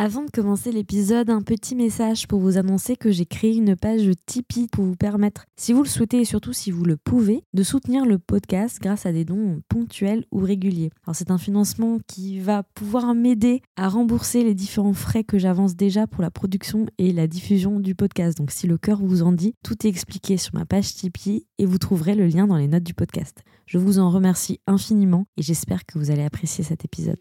Avant 0.00 0.22
de 0.22 0.30
commencer 0.30 0.70
l'épisode, 0.70 1.28
un 1.28 1.42
petit 1.42 1.74
message 1.74 2.28
pour 2.28 2.38
vous 2.38 2.56
annoncer 2.56 2.94
que 2.94 3.10
j'ai 3.10 3.26
créé 3.26 3.56
une 3.56 3.74
page 3.74 4.08
Tipeee 4.26 4.68
pour 4.68 4.84
vous 4.84 4.94
permettre, 4.94 5.46
si 5.56 5.72
vous 5.72 5.82
le 5.82 5.88
souhaitez 5.88 6.20
et 6.20 6.24
surtout 6.24 6.52
si 6.52 6.70
vous 6.70 6.84
le 6.84 6.96
pouvez, 6.96 7.42
de 7.52 7.64
soutenir 7.64 8.06
le 8.06 8.20
podcast 8.20 8.78
grâce 8.80 9.06
à 9.06 9.12
des 9.12 9.24
dons 9.24 9.60
ponctuels 9.68 10.24
ou 10.30 10.38
réguliers. 10.38 10.90
Alors 11.04 11.16
c'est 11.16 11.32
un 11.32 11.36
financement 11.36 11.98
qui 12.06 12.38
va 12.38 12.62
pouvoir 12.62 13.12
m'aider 13.12 13.60
à 13.74 13.88
rembourser 13.88 14.44
les 14.44 14.54
différents 14.54 14.92
frais 14.92 15.24
que 15.24 15.36
j'avance 15.36 15.74
déjà 15.74 16.06
pour 16.06 16.22
la 16.22 16.30
production 16.30 16.86
et 16.98 17.12
la 17.12 17.26
diffusion 17.26 17.80
du 17.80 17.96
podcast. 17.96 18.38
Donc 18.38 18.52
si 18.52 18.68
le 18.68 18.78
cœur 18.78 19.00
vous 19.02 19.22
en 19.24 19.32
dit, 19.32 19.54
tout 19.64 19.84
est 19.84 19.90
expliqué 19.90 20.36
sur 20.36 20.54
ma 20.54 20.64
page 20.64 20.94
Tipeee 20.94 21.44
et 21.58 21.66
vous 21.66 21.78
trouverez 21.78 22.14
le 22.14 22.28
lien 22.28 22.46
dans 22.46 22.56
les 22.56 22.68
notes 22.68 22.84
du 22.84 22.94
podcast. 22.94 23.42
Je 23.66 23.78
vous 23.78 23.98
en 23.98 24.10
remercie 24.10 24.60
infiniment 24.68 25.26
et 25.36 25.42
j'espère 25.42 25.84
que 25.86 25.98
vous 25.98 26.12
allez 26.12 26.22
apprécier 26.22 26.62
cet 26.62 26.84
épisode. 26.84 27.18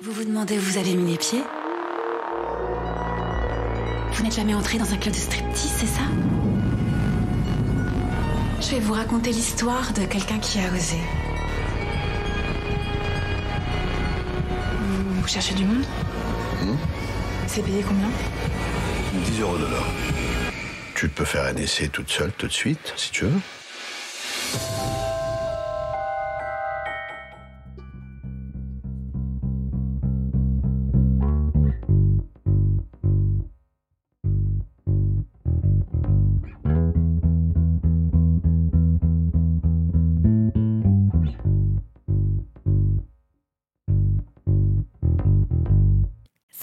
Vous 0.00 0.12
vous 0.12 0.24
demandez 0.24 0.56
où 0.56 0.62
vous 0.62 0.78
avez 0.78 0.96
mis 0.96 1.10
les 1.10 1.18
pieds? 1.18 1.42
Vous 4.16 4.22
n'êtes 4.22 4.34
jamais 4.34 4.54
entré 4.54 4.78
dans 4.78 4.90
un 4.90 4.96
club 4.96 5.12
de 5.12 5.18
striptease, 5.18 5.72
c'est 5.76 5.86
ça 5.86 6.00
Je 8.62 8.70
vais 8.70 8.80
vous 8.80 8.94
raconter 8.94 9.30
l'histoire 9.30 9.92
de 9.92 10.06
quelqu'un 10.06 10.38
qui 10.38 10.58
a 10.58 10.72
osé. 10.72 10.96
Vous 15.20 15.28
cherchez 15.28 15.52
du 15.52 15.66
monde 15.66 15.84
C'est 17.46 17.62
payé 17.62 17.84
combien 17.86 18.08
10 19.12 19.40
euros 19.42 19.58
de 19.58 19.66
l'heure. 19.66 19.86
Tu 20.94 21.08
peux 21.10 21.26
faire 21.26 21.44
un 21.44 21.56
essai 21.56 21.88
toute 21.88 22.10
seule 22.10 22.32
tout 22.38 22.46
de 22.46 22.52
suite, 22.52 22.94
si 22.96 23.10
tu 23.10 23.24
veux. 23.26 24.85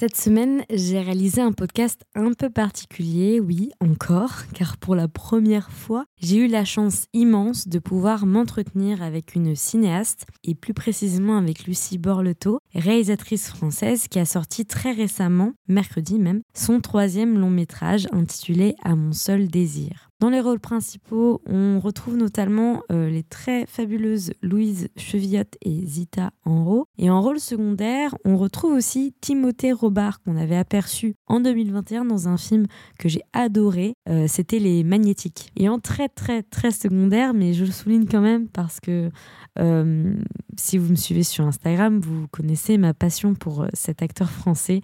Cette 0.04 0.18
semaine, 0.18 0.66
j'ai 0.70 1.00
réalisé 1.00 1.40
un 1.40 1.54
podcast 1.54 2.02
un 2.14 2.34
peu 2.34 2.50
particulier, 2.50 3.40
oui, 3.40 3.72
encore, 3.80 4.34
car 4.54 4.76
pour 4.76 4.96
la 4.96 5.08
première 5.08 5.72
fois, 5.72 6.04
j'ai 6.18 6.40
eu 6.40 6.48
la 6.48 6.66
chance 6.66 7.06
immense 7.14 7.70
de 7.70 7.80
pouvoir 7.80 8.26
m'entretenir 8.26 9.02
avec 9.02 9.34
une 9.34 9.56
cinéaste, 9.56 10.26
et 10.44 10.56
plus 10.56 10.74
précisément 10.74 11.38
avec 11.38 11.64
Lucie 11.64 12.00
Borleto, 12.00 12.60
réalisatrice 12.76 13.48
française 13.48 14.10
qui 14.10 14.20
a 14.20 14.26
sorti 14.26 14.66
très 14.66 14.92
récemment, 14.92 15.54
mercredi 15.70 16.20
même, 16.20 16.42
son 16.54 16.82
troisième 16.82 17.40
long 17.40 17.50
métrage 17.50 18.10
intitulé 18.12 18.76
À 18.84 18.98
mon 18.98 19.14
seul 19.14 19.48
désir. 19.48 20.10
Dans 20.24 20.30
les 20.30 20.40
rôles 20.40 20.62
principaux, 20.62 21.42
on 21.46 21.82
retrouve 21.82 22.16
notamment 22.16 22.82
euh, 22.94 23.10
les 23.10 23.24
très 23.24 23.66
fabuleuses 23.66 24.32
Louise 24.42 24.88
Chevillotte 24.96 25.58
et 25.62 25.86
Zita 25.86 26.32
Enro. 26.46 26.88
Et 26.98 27.10
en 27.10 27.22
rôle 27.22 27.42
secondaire, 27.42 28.16
on 28.24 28.38
retrouve 28.38 28.72
aussi 28.72 29.14
Timothée 29.20 29.74
Robard 29.74 30.22
qu'on 30.22 30.38
avait 30.38 30.56
aperçu 30.56 31.16
en 31.28 31.42
2021 31.42 32.06
dans 32.06 32.30
un 32.30 32.38
film 32.38 32.68
que 32.98 33.10
j'ai 33.10 33.24
adoré. 33.34 33.96
Euh, 34.08 34.28
C'était 34.30 34.60
Les 34.60 34.86
Magnétiques. 34.86 35.52
Et 35.58 35.68
en 35.68 35.80
très 35.80 36.08
très 36.08 36.42
très 36.42 36.72
secondaire, 36.72 37.34
mais 37.34 37.52
je 37.52 37.66
le 37.66 37.72
souligne 37.72 38.06
quand 38.06 38.22
même 38.22 38.48
parce 38.48 38.80
que 38.80 39.12
euh, 39.60 40.16
si 40.56 40.78
vous 40.78 40.90
me 40.90 40.96
suivez 40.96 41.24
sur 41.24 41.46
Instagram, 41.46 42.00
vous 42.00 42.30
connaissez 42.30 42.78
ma 42.78 42.94
passion 42.94 43.36
pour 43.36 43.66
cet 43.74 44.02
acteur 44.02 44.30
français. 44.30 44.80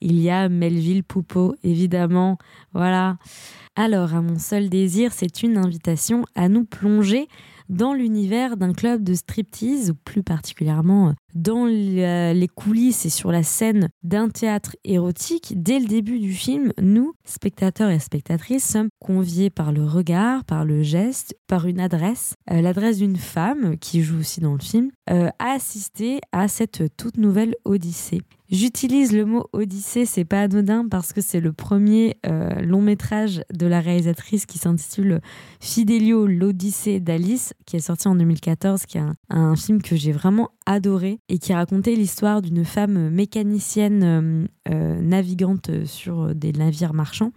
Il 0.00 0.18
y 0.18 0.30
a 0.30 0.48
Melville 0.48 1.04
Poupeau, 1.04 1.56
évidemment. 1.62 2.38
Voilà. 2.72 3.18
Alors, 3.80 4.12
à 4.12 4.22
mon 4.22 4.40
seul 4.40 4.68
c'est 5.10 5.42
une 5.42 5.56
invitation 5.56 6.24
à 6.34 6.48
nous 6.48 6.64
plonger 6.64 7.28
dans 7.68 7.92
l'univers 7.92 8.56
d'un 8.56 8.72
club 8.72 9.02
de 9.02 9.14
striptease, 9.14 9.90
ou 9.90 9.94
plus 9.94 10.22
particulièrement 10.22 11.14
dans 11.34 11.66
les 11.66 12.48
coulisses 12.54 13.04
et 13.04 13.10
sur 13.10 13.30
la 13.30 13.42
scène 13.42 13.88
d'un 14.02 14.28
théâtre 14.28 14.74
érotique. 14.84 15.52
Dès 15.56 15.78
le 15.78 15.86
début 15.86 16.18
du 16.18 16.32
film, 16.32 16.72
nous, 16.80 17.12
spectateurs 17.24 17.90
et 17.90 17.98
spectatrices, 17.98 18.66
sommes 18.66 18.88
conviés 18.98 19.50
par 19.50 19.72
le 19.72 19.84
regard, 19.84 20.44
par 20.44 20.64
le 20.64 20.82
geste, 20.82 21.36
par 21.46 21.66
une 21.66 21.80
adresse, 21.80 22.34
euh, 22.50 22.60
l'adresse 22.60 22.98
d'une 22.98 23.16
femme 23.16 23.76
qui 23.78 24.02
joue 24.02 24.20
aussi 24.20 24.40
dans 24.40 24.54
le 24.54 24.60
film, 24.60 24.90
euh, 25.10 25.28
à 25.38 25.52
assister 25.52 26.20
à 26.32 26.48
cette 26.48 26.96
toute 26.96 27.18
nouvelle 27.18 27.54
odyssée. 27.64 28.22
J'utilise 28.50 29.12
le 29.12 29.26
mot 29.26 29.46
Odyssée, 29.52 30.06
c'est 30.06 30.24
pas 30.24 30.40
anodin 30.40 30.88
parce 30.88 31.12
que 31.12 31.20
c'est 31.20 31.40
le 31.40 31.52
premier 31.52 32.16
euh, 32.24 32.62
long 32.62 32.80
métrage 32.80 33.42
de 33.52 33.66
la 33.66 33.80
réalisatrice 33.80 34.46
qui 34.46 34.56
s'intitule 34.56 35.20
Fidelio, 35.60 36.26
l'Odyssée 36.26 36.98
d'Alice, 36.98 37.52
qui 37.66 37.76
est 37.76 37.80
sorti 37.80 38.08
en 38.08 38.14
2014, 38.14 38.86
qui 38.86 38.96
est 38.96 39.02
un, 39.02 39.16
un 39.28 39.54
film 39.54 39.82
que 39.82 39.96
j'ai 39.96 40.12
vraiment 40.12 40.50
adoré 40.68 41.18
et 41.30 41.38
qui 41.38 41.54
racontait 41.54 41.94
l'histoire 41.94 42.42
d'une 42.42 42.62
femme 42.62 43.08
mécanicienne 43.08 44.02
euh, 44.04 44.46
euh, 44.70 45.00
navigante 45.00 45.70
sur 45.86 46.34
des 46.34 46.52
navires 46.52 46.92
marchands 46.92 47.32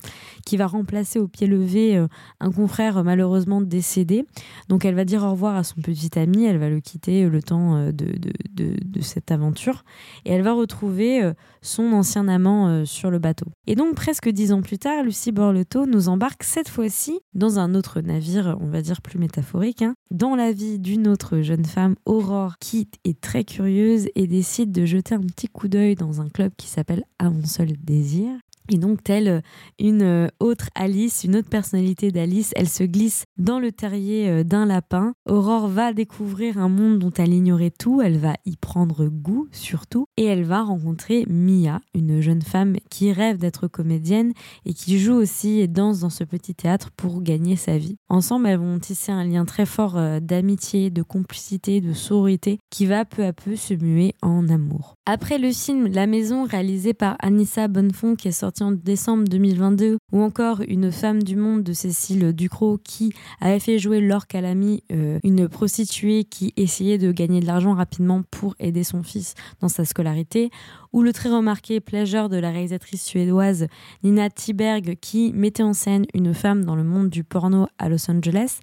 qui 0.45 0.57
va 0.57 0.67
remplacer 0.67 1.17
au 1.17 1.29
pied 1.29 1.47
levé 1.47 1.95
euh, 1.95 2.07
un 2.41 2.51
confrère 2.51 3.05
malheureusement 3.05 3.61
décédé. 3.61 4.25
Donc 4.67 4.83
elle 4.83 4.95
va 4.95 5.05
dire 5.05 5.23
au 5.23 5.31
revoir 5.31 5.55
à 5.55 5.63
son 5.63 5.79
petit 5.79 6.19
ami, 6.19 6.43
elle 6.43 6.57
va 6.57 6.69
le 6.69 6.81
quitter 6.81 7.29
le 7.29 7.41
temps 7.41 7.85
de, 7.85 7.91
de, 7.91 8.33
de, 8.51 8.75
de 8.83 9.01
cette 9.01 9.31
aventure 9.31 9.85
et 10.25 10.33
elle 10.33 10.41
va 10.41 10.51
retrouver 10.51 11.31
son 11.63 11.93
ancien 11.93 12.27
amant 12.27 12.85
sur 12.85 13.11
le 13.11 13.19
bateau. 13.19 13.45
Et 13.67 13.75
donc 13.75 13.95
presque 13.95 14.29
dix 14.29 14.51
ans 14.51 14.61
plus 14.61 14.79
tard, 14.79 15.03
Lucie 15.03 15.31
Borleto 15.31 15.85
nous 15.85 16.09
embarque 16.09 16.43
cette 16.43 16.69
fois-ci 16.69 17.19
dans 17.33 17.59
un 17.59 17.75
autre 17.75 18.01
navire, 18.01 18.57
on 18.59 18.67
va 18.67 18.81
dire 18.81 19.01
plus 19.01 19.19
métaphorique, 19.19 19.81
hein, 19.81 19.93
dans 20.09 20.35
la 20.35 20.51
vie 20.51 20.79
d'une 20.79 21.07
autre 21.07 21.41
jeune 21.41 21.65
femme, 21.65 21.95
Aurore, 22.05 22.57
qui 22.59 22.89
est 23.03 23.19
très 23.19 23.43
curieuse 23.43 24.07
et 24.15 24.27
décide 24.27 24.71
de 24.71 24.85
jeter 24.85 25.15
un 25.15 25.21
petit 25.21 25.47
coup 25.47 25.67
d'œil 25.67 25.95
dans 25.95 26.21
un 26.21 26.29
club 26.29 26.51
qui 26.57 26.67
s'appelle 26.67 27.03
À 27.19 27.29
mon 27.29 27.45
seul 27.45 27.73
désir. 27.83 28.31
Et 28.69 28.77
donc, 28.77 29.03
telle 29.03 29.41
une 29.79 30.29
autre 30.39 30.69
Alice, 30.75 31.23
une 31.23 31.35
autre 31.35 31.49
personnalité 31.49 32.11
d'Alice, 32.11 32.51
elle 32.55 32.69
se 32.69 32.83
glisse 32.83 33.25
dans 33.37 33.59
le 33.59 33.71
terrier 33.71 34.43
d'un 34.43 34.65
lapin. 34.65 35.13
Aurore 35.27 35.67
va 35.67 35.93
découvrir 35.93 36.57
un 36.57 36.69
monde 36.69 36.99
dont 36.99 37.11
elle 37.11 37.33
ignorait 37.33 37.71
tout, 37.71 38.01
elle 38.01 38.17
va 38.17 38.35
y 38.45 38.55
prendre 38.57 39.07
goût 39.07 39.47
surtout, 39.51 40.05
et 40.17 40.25
elle 40.25 40.43
va 40.43 40.61
rencontrer 40.61 41.25
Mia, 41.27 41.81
une 41.93 42.21
jeune 42.21 42.41
femme 42.41 42.77
qui 42.89 43.11
rêve 43.11 43.37
d'être 43.37 43.67
comédienne 43.67 44.33
et 44.65 44.73
qui 44.73 44.99
joue 44.99 45.15
aussi 45.15 45.59
et 45.59 45.67
danse 45.67 45.99
dans 45.99 46.09
ce 46.09 46.23
petit 46.23 46.55
théâtre 46.55 46.91
pour 46.95 47.21
gagner 47.21 47.55
sa 47.55 47.77
vie. 47.77 47.97
Ensemble, 48.09 48.47
elles 48.47 48.59
vont 48.59 48.79
tisser 48.79 49.11
un 49.11 49.25
lien 49.25 49.45
très 49.45 49.65
fort 49.65 49.99
d'amitié, 50.21 50.89
de 50.89 51.01
complicité, 51.01 51.81
de 51.81 51.93
sororité 51.93 52.59
qui 52.69 52.85
va 52.85 53.05
peu 53.05 53.25
à 53.25 53.33
peu 53.33 53.55
se 53.55 53.73
muer 53.73 54.13
en 54.21 54.47
amour. 54.47 54.95
Après 55.05 55.37
le 55.37 55.51
film 55.51 55.87
La 55.87 56.07
Maison, 56.07 56.45
réalisé 56.45 56.93
par 56.93 57.15
Anissa 57.19 57.67
Bonnefond, 57.67 58.15
qui 58.15 58.27
est 58.27 58.31
sorti 58.31 58.50
en 58.59 58.71
décembre 58.71 59.23
2022, 59.29 59.97
ou 60.11 60.21
encore 60.21 60.61
Une 60.67 60.91
femme 60.91 61.23
du 61.23 61.35
monde 61.35 61.63
de 61.63 61.71
Cécile 61.71 62.33
Ducrot, 62.33 62.79
qui 62.83 63.13
avait 63.39 63.59
fait 63.59 63.79
jouer 63.79 64.01
Laure 64.01 64.27
Calamy, 64.27 64.83
euh, 64.91 65.19
une 65.23 65.47
prostituée 65.47 66.25
qui 66.25 66.53
essayait 66.57 66.97
de 66.97 67.11
gagner 67.11 67.39
de 67.39 67.45
l'argent 67.45 67.73
rapidement 67.73 68.23
pour 68.29 68.55
aider 68.59 68.83
son 68.83 69.03
fils 69.03 69.35
dans 69.61 69.69
sa 69.69 69.85
scolarité, 69.85 70.49
ou 70.91 71.01
le 71.01 71.13
très 71.13 71.29
remarqué 71.29 71.79
Pleasure 71.79 72.27
de 72.27 72.37
la 72.37 72.49
réalisatrice 72.49 73.03
suédoise 73.03 73.67
Nina 74.03 74.29
Tiberg, 74.29 74.97
qui 74.99 75.31
mettait 75.33 75.63
en 75.63 75.73
scène 75.73 76.05
une 76.13 76.33
femme 76.33 76.65
dans 76.65 76.75
le 76.75 76.83
monde 76.83 77.09
du 77.09 77.23
porno 77.23 77.67
à 77.77 77.87
Los 77.87 78.11
Angeles. 78.11 78.59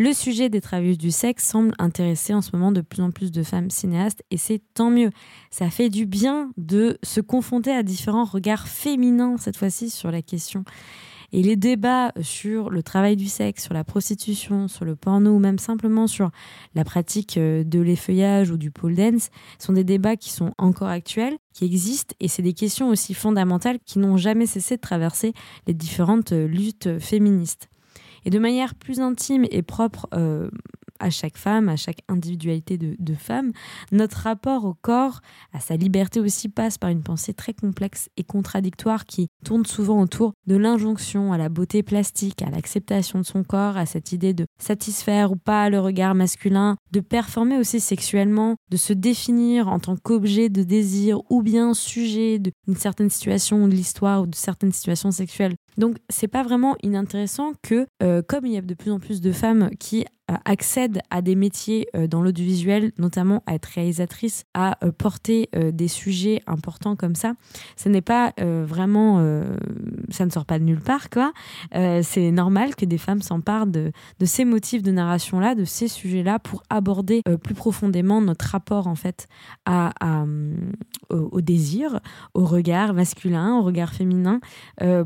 Le 0.00 0.12
sujet 0.12 0.48
des 0.48 0.60
travailleuses 0.60 0.96
du 0.96 1.10
sexe 1.10 1.44
semble 1.44 1.74
intéresser 1.80 2.32
en 2.32 2.40
ce 2.40 2.54
moment 2.54 2.70
de 2.70 2.82
plus 2.82 3.02
en 3.02 3.10
plus 3.10 3.32
de 3.32 3.42
femmes 3.42 3.68
cinéastes 3.68 4.22
et 4.30 4.36
c'est 4.36 4.62
tant 4.72 4.90
mieux. 4.90 5.10
Ça 5.50 5.70
fait 5.70 5.90
du 5.90 6.06
bien 6.06 6.52
de 6.56 6.98
se 7.02 7.20
confronter 7.20 7.72
à 7.72 7.82
différents 7.82 8.24
regards 8.24 8.68
féminins 8.68 9.38
cette 9.38 9.56
fois-ci 9.56 9.90
sur 9.90 10.12
la 10.12 10.22
question. 10.22 10.62
Et 11.32 11.42
les 11.42 11.56
débats 11.56 12.12
sur 12.20 12.70
le 12.70 12.84
travail 12.84 13.16
du 13.16 13.26
sexe, 13.26 13.64
sur 13.64 13.74
la 13.74 13.82
prostitution, 13.82 14.68
sur 14.68 14.84
le 14.84 14.94
porno 14.94 15.32
ou 15.32 15.40
même 15.40 15.58
simplement 15.58 16.06
sur 16.06 16.30
la 16.76 16.84
pratique 16.84 17.36
de 17.36 17.80
l'effeuillage 17.80 18.52
ou 18.52 18.56
du 18.56 18.70
pole 18.70 18.94
dance 18.94 19.30
sont 19.58 19.72
des 19.72 19.82
débats 19.82 20.16
qui 20.16 20.30
sont 20.30 20.54
encore 20.58 20.88
actuels, 20.90 21.36
qui 21.52 21.64
existent 21.64 22.14
et 22.20 22.28
c'est 22.28 22.42
des 22.42 22.54
questions 22.54 22.88
aussi 22.88 23.14
fondamentales 23.14 23.80
qui 23.84 23.98
n'ont 23.98 24.16
jamais 24.16 24.46
cessé 24.46 24.76
de 24.76 24.80
traverser 24.80 25.32
les 25.66 25.74
différentes 25.74 26.30
luttes 26.30 27.00
féministes. 27.00 27.68
Et 28.28 28.30
de 28.30 28.38
manière 28.38 28.74
plus 28.74 29.00
intime 29.00 29.46
et 29.50 29.62
propre 29.62 30.06
euh, 30.12 30.50
à 31.00 31.08
chaque 31.08 31.38
femme, 31.38 31.70
à 31.70 31.76
chaque 31.76 32.00
individualité 32.08 32.76
de, 32.76 32.94
de 32.98 33.14
femme. 33.14 33.52
Notre 33.90 34.18
rapport 34.18 34.66
au 34.66 34.74
corps, 34.74 35.22
à 35.54 35.60
sa 35.60 35.76
liberté 35.76 36.20
aussi, 36.20 36.50
passe 36.50 36.76
par 36.76 36.90
une 36.90 37.02
pensée 37.02 37.32
très 37.32 37.54
complexe 37.54 38.10
et 38.18 38.24
contradictoire 38.24 39.06
qui 39.06 39.28
tourne 39.46 39.64
souvent 39.64 40.02
autour 40.02 40.34
de 40.46 40.56
l'injonction 40.56 41.32
à 41.32 41.38
la 41.38 41.48
beauté 41.48 41.82
plastique, 41.82 42.42
à 42.42 42.50
l'acceptation 42.50 43.18
de 43.18 43.24
son 43.24 43.44
corps, 43.44 43.78
à 43.78 43.86
cette 43.86 44.12
idée 44.12 44.34
de 44.34 44.44
satisfaire 44.58 45.32
ou 45.32 45.36
pas 45.36 45.70
le 45.70 45.80
regard 45.80 46.14
masculin, 46.14 46.76
de 46.92 47.00
performer 47.00 47.56
aussi 47.56 47.80
sexuellement, 47.80 48.56
de 48.70 48.76
se 48.76 48.92
définir 48.92 49.68
en 49.68 49.78
tant 49.78 49.96
qu'objet 49.96 50.50
de 50.50 50.62
désir 50.62 51.22
ou 51.30 51.40
bien 51.40 51.72
sujet 51.72 52.38
d'une 52.38 52.76
certaine 52.76 53.08
situation 53.08 53.68
de 53.68 53.72
l'histoire 53.72 54.20
ou 54.20 54.26
de 54.26 54.34
certaines 54.34 54.72
situations 54.72 55.12
sexuelles. 55.12 55.54
Donc 55.78 55.96
c'est 56.08 56.28
pas 56.28 56.42
vraiment 56.42 56.76
inintéressant 56.82 57.52
que, 57.62 57.86
euh, 58.02 58.20
comme 58.20 58.44
il 58.44 58.52
y 58.52 58.58
a 58.58 58.60
de 58.60 58.74
plus 58.74 58.90
en 58.90 58.98
plus 58.98 59.20
de 59.20 59.32
femmes 59.32 59.70
qui 59.78 60.04
euh, 60.30 60.34
accèdent 60.44 61.00
à 61.10 61.22
des 61.22 61.34
métiers 61.34 61.88
euh, 61.96 62.06
dans 62.06 62.20
l'audiovisuel, 62.20 62.92
notamment 62.98 63.42
à 63.46 63.54
être 63.54 63.66
réalisatrice, 63.66 64.44
à 64.52 64.76
euh, 64.84 64.92
porter 64.92 65.48
des 65.54 65.88
sujets 65.88 66.42
importants 66.46 66.96
comme 66.96 67.14
ça. 67.14 67.32
Ce 67.76 67.88
n'est 67.88 68.02
pas 68.02 68.32
vraiment, 68.38 69.22
ça 70.10 70.26
ne 70.26 70.30
sort 70.30 70.44
pas 70.44 70.58
de 70.58 70.64
nulle 70.64 70.80
part, 70.80 71.10
quoi. 71.10 71.32
c'est 71.72 72.30
normal 72.30 72.74
que 72.74 72.84
des 72.84 72.98
femmes 72.98 73.22
s'emparent 73.22 73.66
de, 73.66 73.92
de, 74.18 74.26
ces 74.26 74.44
motifs 74.44 74.82
de 74.82 74.90
narration-là, 74.90 75.54
de 75.54 75.64
ces 75.64 75.88
sujets-là, 75.88 76.38
pour 76.38 76.62
aborder 76.70 77.22
plus 77.42 77.54
profondément 77.54 78.20
notre 78.20 78.46
rapport 78.46 78.86
en 78.86 78.94
fait 78.94 79.26
à, 79.64 79.92
au, 81.10 81.40
désir, 81.40 82.00
au 82.34 82.44
regard 82.44 82.94
masculin, 82.94 83.56
au 83.56 83.62
regard 83.62 83.92
féminin, 83.92 84.40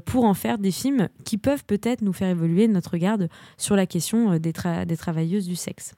pour 0.05 0.25
en 0.25 0.35
faire 0.35 0.59
des 0.63 0.71
films 0.71 1.09
qui 1.25 1.37
peuvent 1.39 1.65
peut-être 1.65 2.03
nous 2.03 2.13
faire 2.13 2.29
évoluer 2.29 2.69
notre 2.69 2.93
regard 2.93 3.19
sur 3.59 3.77
la 3.77 3.87
question 3.87 4.39
des, 4.39 4.53
tra 4.53 4.85
des 4.85 4.97
travailleuses 4.97 5.47
du 5.47 5.57
sexe. 5.57 5.95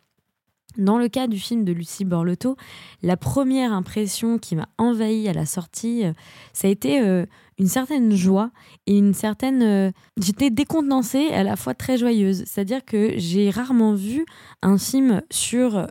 Dans 0.77 0.99
le 0.99 1.09
cas 1.09 1.29
du 1.29 1.39
film 1.39 1.65
de 1.65 1.73
Lucie 1.73 2.05
Borlotto, 2.05 2.57
la 3.03 3.17
première 3.17 3.73
impression 3.73 4.39
qui 4.39 4.57
m'a 4.57 4.69
envahie 4.77 5.29
à 5.29 5.33
la 5.33 5.47
sortie, 5.47 6.05
euh, 6.05 6.13
ça 6.53 6.67
a 6.67 6.71
été 6.71 7.01
euh, 7.01 7.27
une 7.59 7.69
certaine 7.69 8.13
joie 8.15 8.51
et 8.89 8.99
une 8.99 9.15
certaine... 9.15 9.63
Euh, 9.63 9.93
j'étais 10.21 10.51
décontenancée 10.51 11.29
à 11.29 11.45
la 11.45 11.55
fois 11.55 11.75
très 11.75 11.97
joyeuse. 11.97 12.43
C'est-à-dire 12.47 12.85
que 12.85 13.13
j'ai 13.17 13.51
rarement 13.51 13.95
vu 13.95 14.27
un 14.63 14.77
film 14.77 15.23
sur, 15.31 15.87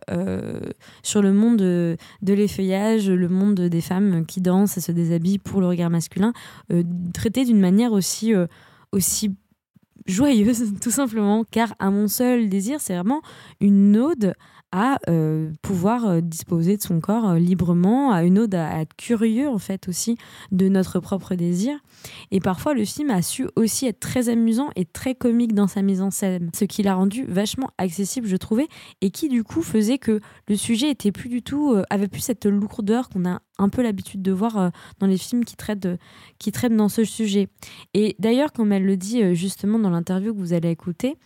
sur 1.03 1.21
le 1.21 1.31
monde 1.31 1.57
de, 1.57 1.97
de 2.21 2.33
l'effeuillage, 2.33 3.09
le 3.09 3.29
monde 3.29 3.61
des 3.61 3.81
femmes 3.81 4.25
qui 4.25 4.41
dansent 4.41 4.77
et 4.77 4.81
se 4.81 4.91
déshabillent 4.91 5.39
pour 5.39 5.61
le 5.61 5.67
regard 5.67 5.89
masculin, 5.89 6.33
traité 7.13 7.45
d'une 7.45 7.59
manière 7.59 7.93
aussi, 7.93 8.33
aussi 8.91 9.35
joyeuse, 10.05 10.73
tout 10.81 10.91
simplement, 10.91 11.43
car 11.49 11.73
à 11.79 11.89
mon 11.89 12.07
seul 12.07 12.49
désir, 12.49 12.79
c'est 12.81 12.95
vraiment 12.95 13.21
une 13.59 13.97
ode 13.97 14.33
à 14.73 14.97
euh, 15.07 15.51
pouvoir 15.61 16.07
euh, 16.07 16.19
disposer 16.19 16.77
de 16.77 16.81
son 16.81 16.99
corps 16.99 17.29
euh, 17.29 17.37
librement, 17.37 18.11
à 18.11 18.23
une 18.23 18.39
ode 18.39 18.55
à, 18.55 18.81
être 18.81 18.95
curieux 18.95 19.47
en 19.47 19.59
fait 19.59 19.87
aussi 19.87 20.17
de 20.51 20.67
notre 20.67 20.99
propre 20.99 21.35
désir. 21.35 21.77
Et 22.31 22.39
parfois 22.39 22.73
le 22.73 22.83
film 22.83 23.11
a 23.11 23.21
su 23.21 23.47
aussi 23.55 23.85
être 23.85 23.99
très 23.99 24.29
amusant 24.29 24.69
et 24.75 24.85
très 24.85 25.13
comique 25.13 25.53
dans 25.53 25.67
sa 25.67 25.83
mise 25.83 26.01
en 26.01 26.09
scène, 26.09 26.49
ce 26.55 26.65
qui 26.65 26.81
l'a 26.81 26.95
rendu 26.95 27.23
vachement 27.25 27.69
accessible 27.77 28.27
je 28.27 28.35
trouvais, 28.35 28.67
et 29.01 29.11
qui 29.11 29.29
du 29.29 29.43
coup 29.43 29.61
faisait 29.61 29.99
que 29.99 30.19
le 30.47 30.55
sujet 30.55 30.89
était 30.89 31.11
plus 31.11 31.29
du 31.29 31.43
tout, 31.43 31.75
avait 31.91 32.07
plus 32.07 32.21
cette 32.21 32.47
lourdeur 32.47 33.09
qu'on 33.09 33.29
a 33.29 33.41
un 33.57 33.69
peu 33.69 33.81
l'habitude 33.81 34.21
de 34.21 34.31
voir 34.31 34.57
euh, 34.57 34.69
dans 34.99 35.07
les 35.07 35.17
films 35.17 35.45
qui 35.45 35.55
traitent, 35.55 35.87
qui 36.39 36.51
traitent 36.51 36.75
dans 36.75 36.89
ce 36.89 37.03
sujet. 37.03 37.47
Et 37.93 38.15
d'ailleurs, 38.19 38.51
comme 38.51 38.71
elle 38.71 38.85
le 38.85 38.97
dit 38.97 39.23
euh, 39.23 39.33
justement 39.33 39.79
dans 39.79 39.89
l'interview 39.89 40.33
que 40.33 40.39
vous 40.39 40.53
allez 40.53 40.69
écouter, 40.69 41.17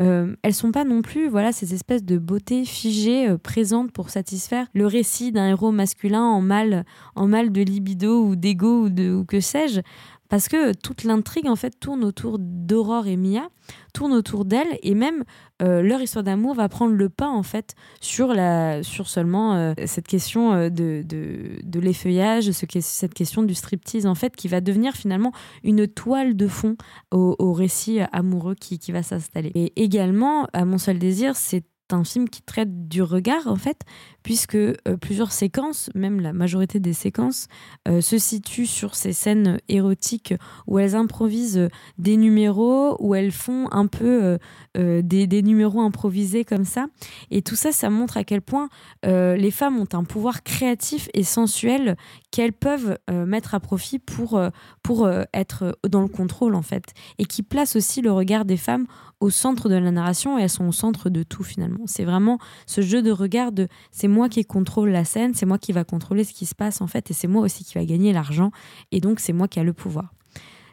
euh, 0.00 0.36
elles 0.42 0.54
sont 0.54 0.72
pas 0.72 0.84
non 0.84 1.02
plus 1.02 1.28
voilà 1.28 1.52
ces 1.52 1.74
espèces 1.74 2.04
de 2.04 2.18
beauté 2.18 2.64
figée 2.64 3.28
euh, 3.28 3.38
présentes 3.38 3.92
pour 3.92 4.10
satisfaire 4.10 4.66
le 4.74 4.86
récit 4.86 5.32
d'un 5.32 5.48
héros 5.48 5.72
masculin 5.72 6.22
en 6.22 6.40
mal, 6.40 6.84
en 7.14 7.26
mal 7.26 7.52
de 7.52 7.62
libido 7.62 8.24
ou 8.24 8.36
d'ego 8.36 8.84
ou, 8.84 8.90
de, 8.90 9.12
ou 9.12 9.24
que 9.24 9.40
sais-je 9.40 9.80
parce 10.28 10.48
que 10.48 10.72
toute 10.72 11.04
l'intrigue 11.04 11.48
en 11.48 11.56
fait 11.56 11.78
tourne 11.78 12.04
autour 12.04 12.38
d'Aurore 12.38 13.06
et 13.06 13.16
Mia, 13.16 13.48
tourne 13.92 14.12
autour 14.12 14.44
d'elles 14.44 14.78
et 14.82 14.94
même 14.94 15.24
euh, 15.62 15.82
leur 15.82 16.00
histoire 16.00 16.22
d'amour 16.22 16.54
va 16.54 16.68
prendre 16.68 16.94
le 16.94 17.08
pas 17.08 17.28
en 17.28 17.42
fait 17.42 17.74
sur 18.00 18.34
la 18.34 18.82
sur 18.82 19.08
seulement 19.08 19.54
euh, 19.54 19.74
cette 19.86 20.06
question 20.06 20.52
euh, 20.52 20.68
de, 20.68 21.02
de, 21.06 21.58
de 21.62 21.80
l'effeuillage, 21.80 22.50
ce, 22.50 22.66
cette 22.80 23.14
question 23.14 23.42
du 23.42 23.54
striptease 23.54 24.06
en 24.06 24.14
fait 24.14 24.36
qui 24.36 24.48
va 24.48 24.60
devenir 24.60 24.94
finalement 24.94 25.32
une 25.64 25.86
toile 25.86 26.36
de 26.36 26.46
fond 26.46 26.76
au, 27.10 27.36
au 27.38 27.52
récit 27.52 28.00
amoureux 28.12 28.54
qui, 28.54 28.78
qui 28.78 28.92
va 28.92 29.02
s'installer. 29.02 29.50
Et 29.54 29.72
également, 29.82 30.46
à 30.52 30.64
mon 30.64 30.78
seul 30.78 30.98
désir, 30.98 31.36
c'est 31.36 31.64
un 31.92 32.04
film 32.04 32.28
qui 32.28 32.42
traite 32.42 32.88
du 32.88 33.02
regard 33.02 33.46
en 33.46 33.56
fait, 33.56 33.82
puisque 34.22 34.56
euh, 34.56 34.74
plusieurs 35.00 35.32
séquences, 35.32 35.88
même 35.94 36.20
la 36.20 36.32
majorité 36.32 36.80
des 36.80 36.92
séquences, 36.92 37.46
euh, 37.86 38.00
se 38.00 38.18
situent 38.18 38.66
sur 38.66 38.94
ces 38.94 39.12
scènes 39.12 39.58
érotiques 39.68 40.34
où 40.66 40.78
elles 40.78 40.96
improvisent 40.96 41.68
des 41.98 42.16
numéros, 42.16 42.96
où 42.98 43.14
elles 43.14 43.32
font 43.32 43.68
un 43.70 43.86
peu 43.86 44.38
euh, 44.76 45.02
des, 45.02 45.26
des, 45.26 45.42
numéros 45.42 45.80
improvisés 45.80 46.44
comme 46.44 46.64
ça. 46.64 46.86
Et 47.30 47.42
tout 47.42 47.54
ça, 47.54 47.70
ça 47.72 47.90
montre 47.90 48.16
à 48.16 48.24
quel 48.24 48.42
point 48.42 48.68
les 49.04 49.50
femmes 49.50 49.78
ont 49.78 49.88
un 49.92 50.04
pouvoir 50.04 50.42
créatif 50.42 51.08
et 51.14 51.22
sensuel 51.22 51.96
qu'elles 52.30 52.52
peuvent 52.52 52.98
mettre 53.08 53.54
à 53.54 53.60
profit 53.60 53.98
pour, 53.98 54.40
pour 54.82 55.08
être 55.32 55.78
dans 55.88 56.02
le 56.02 56.08
contrôle 56.08 56.54
en 56.54 56.62
fait, 56.62 56.92
et 57.18 57.24
qui 57.24 57.42
place 57.42 57.76
aussi 57.76 58.02
le 58.02 58.12
regard 58.12 58.44
des 58.44 58.56
femmes 58.56 58.86
au 59.20 59.30
centre 59.30 59.68
de 59.68 59.74
la 59.74 59.90
narration 59.90 60.38
et 60.38 60.42
elles 60.42 60.50
sont 60.50 60.66
au 60.66 60.72
centre 60.72 61.08
de 61.08 61.22
tout 61.22 61.42
finalement. 61.42 61.84
C'est 61.86 62.04
vraiment 62.04 62.38
ce 62.66 62.80
jeu 62.80 63.02
de 63.02 63.10
regard 63.10 63.52
de 63.52 63.68
c'est 63.90 64.08
moi 64.08 64.28
qui 64.28 64.44
contrôle 64.44 64.90
la 64.90 65.04
scène, 65.04 65.34
c'est 65.34 65.46
moi 65.46 65.58
qui 65.58 65.72
va 65.72 65.84
contrôler 65.84 66.24
ce 66.24 66.32
qui 66.32 66.46
se 66.46 66.54
passe 66.54 66.80
en 66.80 66.86
fait 66.86 67.10
et 67.10 67.14
c'est 67.14 67.28
moi 67.28 67.42
aussi 67.42 67.64
qui 67.64 67.74
va 67.74 67.84
gagner 67.84 68.12
l'argent 68.12 68.50
et 68.92 69.00
donc 69.00 69.20
c'est 69.20 69.32
moi 69.32 69.48
qui 69.48 69.58
a 69.58 69.64
le 69.64 69.72
pouvoir. 69.72 70.15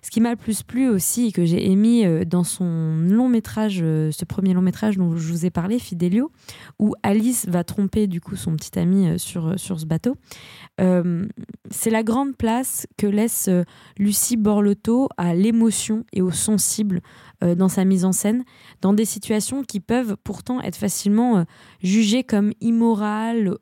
Ce 0.03 0.11
qui 0.11 0.19
m'a 0.19 0.31
le 0.31 0.35
plus 0.35 0.63
plu 0.63 0.89
aussi 0.89 1.27
et 1.27 1.31
que 1.31 1.45
j'ai 1.45 1.71
émis 1.71 2.05
euh, 2.05 2.25
dans 2.25 2.43
son 2.43 2.97
long 3.07 3.29
métrage, 3.29 3.79
euh, 3.81 4.11
ce 4.11 4.25
premier 4.25 4.53
long 4.53 4.61
métrage 4.61 4.97
dont 4.97 5.15
je 5.15 5.31
vous 5.31 5.45
ai 5.45 5.49
parlé, 5.49 5.79
Fidelio, 5.79 6.29
où 6.77 6.93
Alice 7.03 7.47
va 7.47 7.63
tromper 7.63 8.07
du 8.07 8.19
coup 8.19 8.35
son 8.35 8.53
petit 8.57 8.77
ami 8.77 9.07
euh, 9.07 9.17
sur, 9.17 9.57
sur 9.57 9.79
ce 9.79 9.85
bateau, 9.85 10.17
c'est 11.69 11.89
la 11.91 12.03
grande 12.03 12.35
place 12.35 12.87
que 12.97 13.05
laisse 13.05 13.49
Lucie 13.97 14.37
Borlotto 14.37 15.07
à 15.17 15.35
l'émotion 15.35 16.03
et 16.13 16.21
au 16.21 16.31
sensible 16.31 17.01
dans 17.41 17.69
sa 17.69 17.85
mise 17.85 18.05
en 18.05 18.11
scène, 18.11 18.43
dans 18.81 18.93
des 18.93 19.05
situations 19.05 19.63
qui 19.63 19.79
peuvent 19.79 20.15
pourtant 20.23 20.61
être 20.61 20.75
facilement 20.75 21.45
jugées 21.81 22.23
comme 22.23 22.53
immorales, 22.59 23.55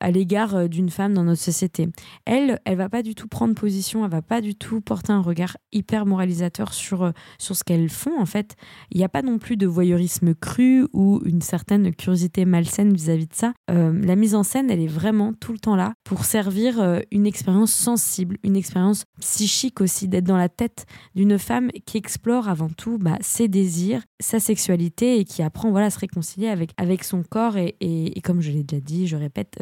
à 0.00 0.10
l'égard 0.10 0.68
d'une 0.68 0.90
femme 0.90 1.14
dans 1.14 1.24
notre 1.24 1.40
société. 1.40 1.88
Elle, 2.24 2.58
elle 2.64 2.76
va 2.76 2.88
pas 2.88 3.02
du 3.02 3.14
tout 3.14 3.28
prendre 3.28 3.54
position, 3.54 4.04
elle 4.04 4.10
va 4.10 4.22
pas 4.22 4.40
du 4.40 4.56
tout 4.56 4.80
porter 4.80 5.12
un 5.12 5.22
regard 5.22 5.37
hyper 5.72 6.06
moralisateur 6.06 6.72
sur, 6.72 7.02
euh, 7.02 7.10
sur 7.38 7.56
ce 7.56 7.64
qu'elles 7.64 7.88
font. 7.88 8.18
En 8.18 8.26
fait, 8.26 8.56
il 8.90 8.98
n'y 8.98 9.04
a 9.04 9.08
pas 9.08 9.22
non 9.22 9.38
plus 9.38 9.56
de 9.56 9.66
voyeurisme 9.66 10.34
cru 10.34 10.86
ou 10.92 11.20
une 11.24 11.42
certaine 11.42 11.94
curiosité 11.94 12.44
malsaine 12.44 12.92
vis-à-vis 12.92 13.26
de 13.26 13.34
ça. 13.34 13.52
Euh, 13.70 13.92
la 13.92 14.16
mise 14.16 14.34
en 14.34 14.42
scène, 14.42 14.70
elle 14.70 14.80
est 14.80 14.86
vraiment 14.86 15.32
tout 15.32 15.52
le 15.52 15.58
temps 15.58 15.76
là 15.76 15.94
pour 16.04 16.24
servir 16.24 17.00
une 17.10 17.26
expérience 17.26 17.72
sensible, 17.72 18.38
une 18.42 18.56
expérience 18.56 19.04
psychique 19.20 19.80
aussi, 19.80 20.08
d'être 20.08 20.24
dans 20.24 20.36
la 20.36 20.48
tête 20.48 20.86
d'une 21.14 21.38
femme 21.38 21.70
qui 21.86 21.98
explore 21.98 22.48
avant 22.48 22.68
tout 22.68 22.98
bah, 22.98 23.18
ses 23.20 23.48
désirs, 23.48 24.02
sa 24.20 24.40
sexualité 24.40 25.18
et 25.18 25.24
qui 25.24 25.42
apprend 25.42 25.70
voilà, 25.70 25.86
à 25.86 25.90
se 25.90 25.98
réconcilier 25.98 26.48
avec, 26.48 26.70
avec 26.76 27.04
son 27.04 27.22
corps 27.22 27.56
et, 27.56 27.76
et, 27.80 28.20
comme 28.20 28.40
je 28.40 28.50
l'ai 28.50 28.64
déjà 28.64 28.80
dit, 28.80 29.06
je 29.06 29.16
répète, 29.16 29.58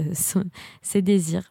ses 0.83 1.03
désirs. 1.03 1.51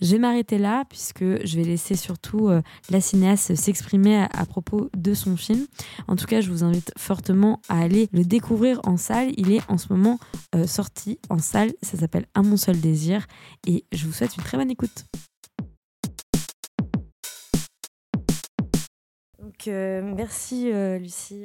Je 0.00 0.12
vais 0.12 0.18
m'arrêter 0.18 0.58
là 0.58 0.84
puisque 0.88 1.22
je 1.22 1.56
vais 1.56 1.64
laisser 1.64 1.94
surtout 1.94 2.48
euh, 2.48 2.60
la 2.90 3.00
cinéaste 3.00 3.54
s'exprimer 3.54 4.26
à, 4.32 4.46
propos 4.46 4.90
de 4.96 5.14
son 5.14 5.36
film. 5.36 5.66
En 6.08 6.16
tout 6.16 6.26
cas, 6.26 6.40
je 6.40 6.50
vous 6.50 6.64
invite 6.64 6.92
fortement 6.96 7.60
à 7.68 7.80
aller 7.80 8.08
le 8.12 8.24
découvrir 8.24 8.80
en 8.84 8.96
salle. 8.96 9.32
Il 9.36 9.52
est 9.52 9.62
en 9.68 9.78
ce 9.78 9.92
moment 9.92 10.18
euh, 10.54 10.66
sorti 10.66 11.18
en 11.30 11.38
salle. 11.38 11.72
Ça 11.82 11.98
s'appelle 11.98 12.26
À 12.34 12.42
mon 12.42 12.56
seul 12.56 12.80
désir 12.80 13.26
et 13.66 13.84
je 13.92 14.06
vous 14.06 14.12
souhaite 14.12 14.36
une 14.36 14.42
très 14.42 14.58
bonne 14.58 14.70
écoute. 14.70 15.06
Donc, 19.38 19.68
euh, 19.68 20.02
merci 20.02 20.70
Lucie 20.98 21.44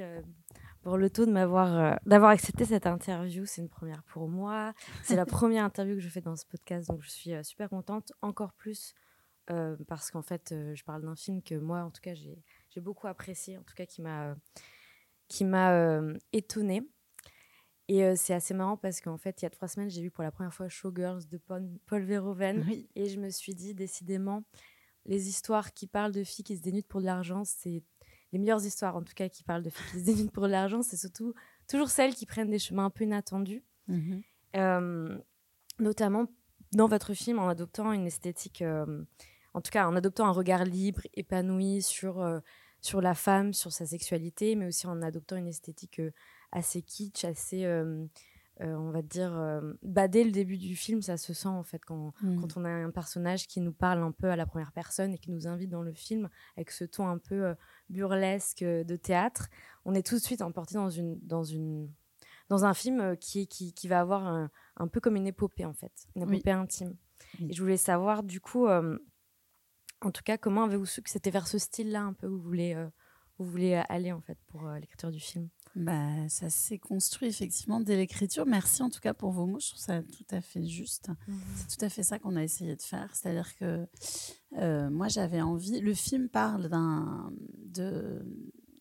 pour 0.90 0.98
le 0.98 1.12
taux 1.12 1.28
de 1.28 1.32
m'avoir 1.32 1.78
euh, 1.78 1.96
d'avoir 2.08 2.32
accepté 2.32 2.66
cette 2.66 2.88
interview. 2.88 3.46
C'est 3.46 3.62
une 3.62 3.70
première 3.70 4.02
pour 4.02 4.28
moi. 4.28 4.74
C'est 5.04 5.16
la 5.16 5.26
première 5.28 5.64
interview 5.64 5.94
que 5.94 6.02
je 6.02 6.10
fais 6.10 6.20
dans 6.20 6.36
ce 6.36 6.48
podcast, 6.48 6.90
donc 6.90 7.04
je 7.04 7.12
suis 7.12 7.32
euh, 7.32 7.44
super 7.44 7.70
contente. 7.70 8.12
Encore 8.24 8.54
plus 8.54 8.96
euh, 9.52 9.78
parce 9.88 10.10
qu'en 10.10 10.24
fait, 10.24 10.48
je 10.50 10.84
parle 10.84 11.04
d'un 11.04 11.16
film 11.16 11.44
que 11.44 11.54
moi, 11.54 11.84
en 11.84 11.92
tout 11.92 12.02
cas, 12.02 12.16
j'ai 12.16 12.82
beaucoup 12.82 13.06
apprécié, 13.06 13.60
en 13.60 13.62
tout 13.62 13.76
cas 13.76 13.86
qui 13.86 14.02
m'a 14.02 14.36
qui 15.28 15.46
m'a 15.46 16.02
étonnée. 16.34 16.82
Et 17.88 18.16
c'est 18.16 18.34
assez 18.34 18.56
marrant 18.56 18.78
parce 18.78 19.00
qu'en 19.00 19.18
fait, 19.20 19.44
il 19.44 19.46
y 19.46 19.48
a 19.48 19.52
trois 19.52 19.68
semaines, 19.68 19.92
j'ai 19.92 20.02
vu 20.02 20.10
pour 20.10 20.24
la 20.24 20.32
première 20.32 20.56
fois 20.56 20.70
Showgirls 20.70 21.28
de 21.30 21.38
Paul, 21.38 21.70
Verhoeven. 22.04 22.66
Et 22.96 23.10
je 23.10 23.20
me 23.20 23.30
suis 23.30 23.54
dit, 23.54 23.76
décidément, 23.76 24.44
les 25.06 25.30
histoires 25.30 25.72
qui 25.72 25.86
parlent 25.86 26.14
de 26.14 26.24
filles 26.24 26.46
qui 26.46 26.58
se 26.58 26.64
dénudent 26.64 26.88
pour 26.88 27.02
de 27.02 27.06
l'argent, 27.06 27.44
c'est 27.46 27.84
les 28.32 28.40
meilleures 28.40 28.66
histoires, 28.66 28.96
en 28.96 29.04
tout 29.04 29.14
cas, 29.16 29.30
qui 29.30 29.44
parlent 29.44 29.64
de 29.64 29.70
filles 29.70 30.04
qui 30.04 30.24
se 30.24 30.30
pour 30.30 30.48
l'argent, 30.48 30.82
c'est 30.82 30.98
surtout 30.98 31.34
toujours 31.68 31.90
celles 31.90 32.14
qui 32.14 32.26
prennent 32.26 32.50
des 32.50 32.60
chemins 32.60 32.86
un 32.86 32.90
peu 32.90 33.04
inattendus. 33.04 33.64
Mhm. 33.88 34.22
notamment 35.80 36.28
dans 36.74 36.88
votre 36.88 37.16
film, 37.16 37.40
en 37.40 37.48
adoptant 37.48 37.92
une 37.92 38.06
esthétique, 38.06 38.64
en 38.64 39.62
tout 39.62 39.72
cas 39.72 39.88
en 39.88 39.96
adoptant 39.96 40.28
un 40.28 40.32
regard 40.32 40.64
libre, 40.64 41.02
épanoui 41.16 41.82
sur, 41.82 42.24
sur 42.82 43.02
la 43.02 43.16
femme, 43.16 43.54
sur 43.54 43.72
sa 43.72 43.88
sexualité, 43.88 44.56
mais 44.56 44.68
aussi 44.68 44.86
en 44.86 45.02
adoptant 45.02 45.38
une 45.38 45.48
esthétique 45.48 46.02
assez 46.52 46.84
kitsch, 46.84 47.26
assez 47.26 47.66
euh, 48.62 48.76
on 48.76 48.92
va 48.92 49.02
dire, 49.02 49.34
euh, 49.38 49.74
bah, 49.84 50.10
dès 50.10 50.26
le 50.26 50.32
début 50.32 50.58
du 50.58 50.76
film, 50.76 51.02
ça 51.02 51.16
se 51.16 51.34
sent 51.34 51.48
en 51.48 51.64
fait 51.64 51.80
quand, 51.86 52.14
mmh. 52.22 52.42
quand, 52.42 52.58
on 52.58 52.66
a 52.66 52.70
un 52.70 52.92
personnage 52.92 53.48
qui 53.48 53.62
nous 53.62 53.72
parle 53.72 54.04
un 54.04 54.12
peu 54.12 54.30
à 54.30 54.36
la 54.36 54.46
première 54.46 54.74
personne 54.74 55.14
et 55.14 55.18
qui 55.18 55.32
nous 55.32 55.48
invite 55.48 55.70
dans 55.70 55.82
le 55.82 55.94
film 55.94 56.30
avec 56.58 56.72
ce 56.72 56.84
ton 56.84 57.08
un 57.08 57.18
peu 57.18 57.46
euh, 57.46 57.56
burlesque 57.90 58.62
de 58.64 58.96
théâtre. 58.98 59.48
On 59.86 59.94
est 59.94 60.06
tout 60.06 60.16
de 60.16 60.22
suite 60.22 60.42
emporté 60.42 60.76
dans, 60.76 60.90
une, 60.90 61.18
dans, 61.22 61.44
une, 61.44 61.90
dans 62.50 62.66
un 62.66 62.74
film 62.74 63.16
qui, 63.16 63.48
qui, 63.48 63.74
qui 63.74 63.88
va 63.88 64.02
avoir 64.02 64.50
un, 64.76 64.88
peu 64.90 65.00
comme 65.00 65.16
une 65.16 65.28
épopée 65.28 65.66
en 65.66 65.74
fait, 65.74 65.94
une 66.16 66.24
épopée 66.24 66.52
intime. 66.52 66.98
Et 67.40 67.54
je 67.54 67.62
voulais 67.62 67.78
savoir 67.78 68.24
du 68.24 68.42
coup, 68.42 68.68
en 68.68 70.12
tout 70.12 70.24
cas, 70.24 70.38
comment 70.38 70.66
avez-vous 70.66 70.86
su 70.86 71.02
que 71.02 71.10
c'était 71.10 71.32
vers 71.32 71.48
ce 71.48 71.58
style-là 71.58 72.02
un 72.02 72.14
peu 72.14 72.28
où 72.28 72.38
vous 72.38 72.44
voulez, 72.44 72.76
vous 73.38 73.46
voulez 73.46 73.76
aller 73.88 74.12
en 74.12 74.22
fait 74.22 74.38
pour 74.48 74.68
l'écriture 74.70 75.12
du 75.12 75.20
film? 75.20 75.48
Bah, 75.76 76.28
ça 76.30 76.50
s'est 76.50 76.78
construit 76.78 77.28
effectivement 77.28 77.80
dès 77.80 77.96
l'écriture. 77.96 78.46
Merci 78.46 78.82
en 78.82 78.90
tout 78.90 79.00
cas 79.00 79.14
pour 79.14 79.32
vos 79.32 79.46
mots. 79.46 79.60
Je 79.60 79.70
trouve 79.70 79.82
ça 79.82 80.02
tout 80.02 80.26
à 80.32 80.42
fait 80.42 80.66
juste. 80.66 81.10
Mmh. 81.10 81.34
C'est 81.56 81.78
tout 81.78 81.86
à 81.86 81.90
fait 81.90 82.04
ça 82.04 82.20
qu'on 82.20 82.36
a 82.36 82.44
essayé 82.44 82.76
de 82.76 82.82
faire. 82.82 83.16
C'est-à-dire 83.16 83.56
que 83.58 83.88
euh, 84.58 84.90
moi, 84.90 85.08
j'avais 85.08 85.42
envie. 85.42 85.80
Le 85.80 85.94
film 85.94 86.30
parle 86.30 86.70
d'un 86.70 87.32
de 87.66 88.26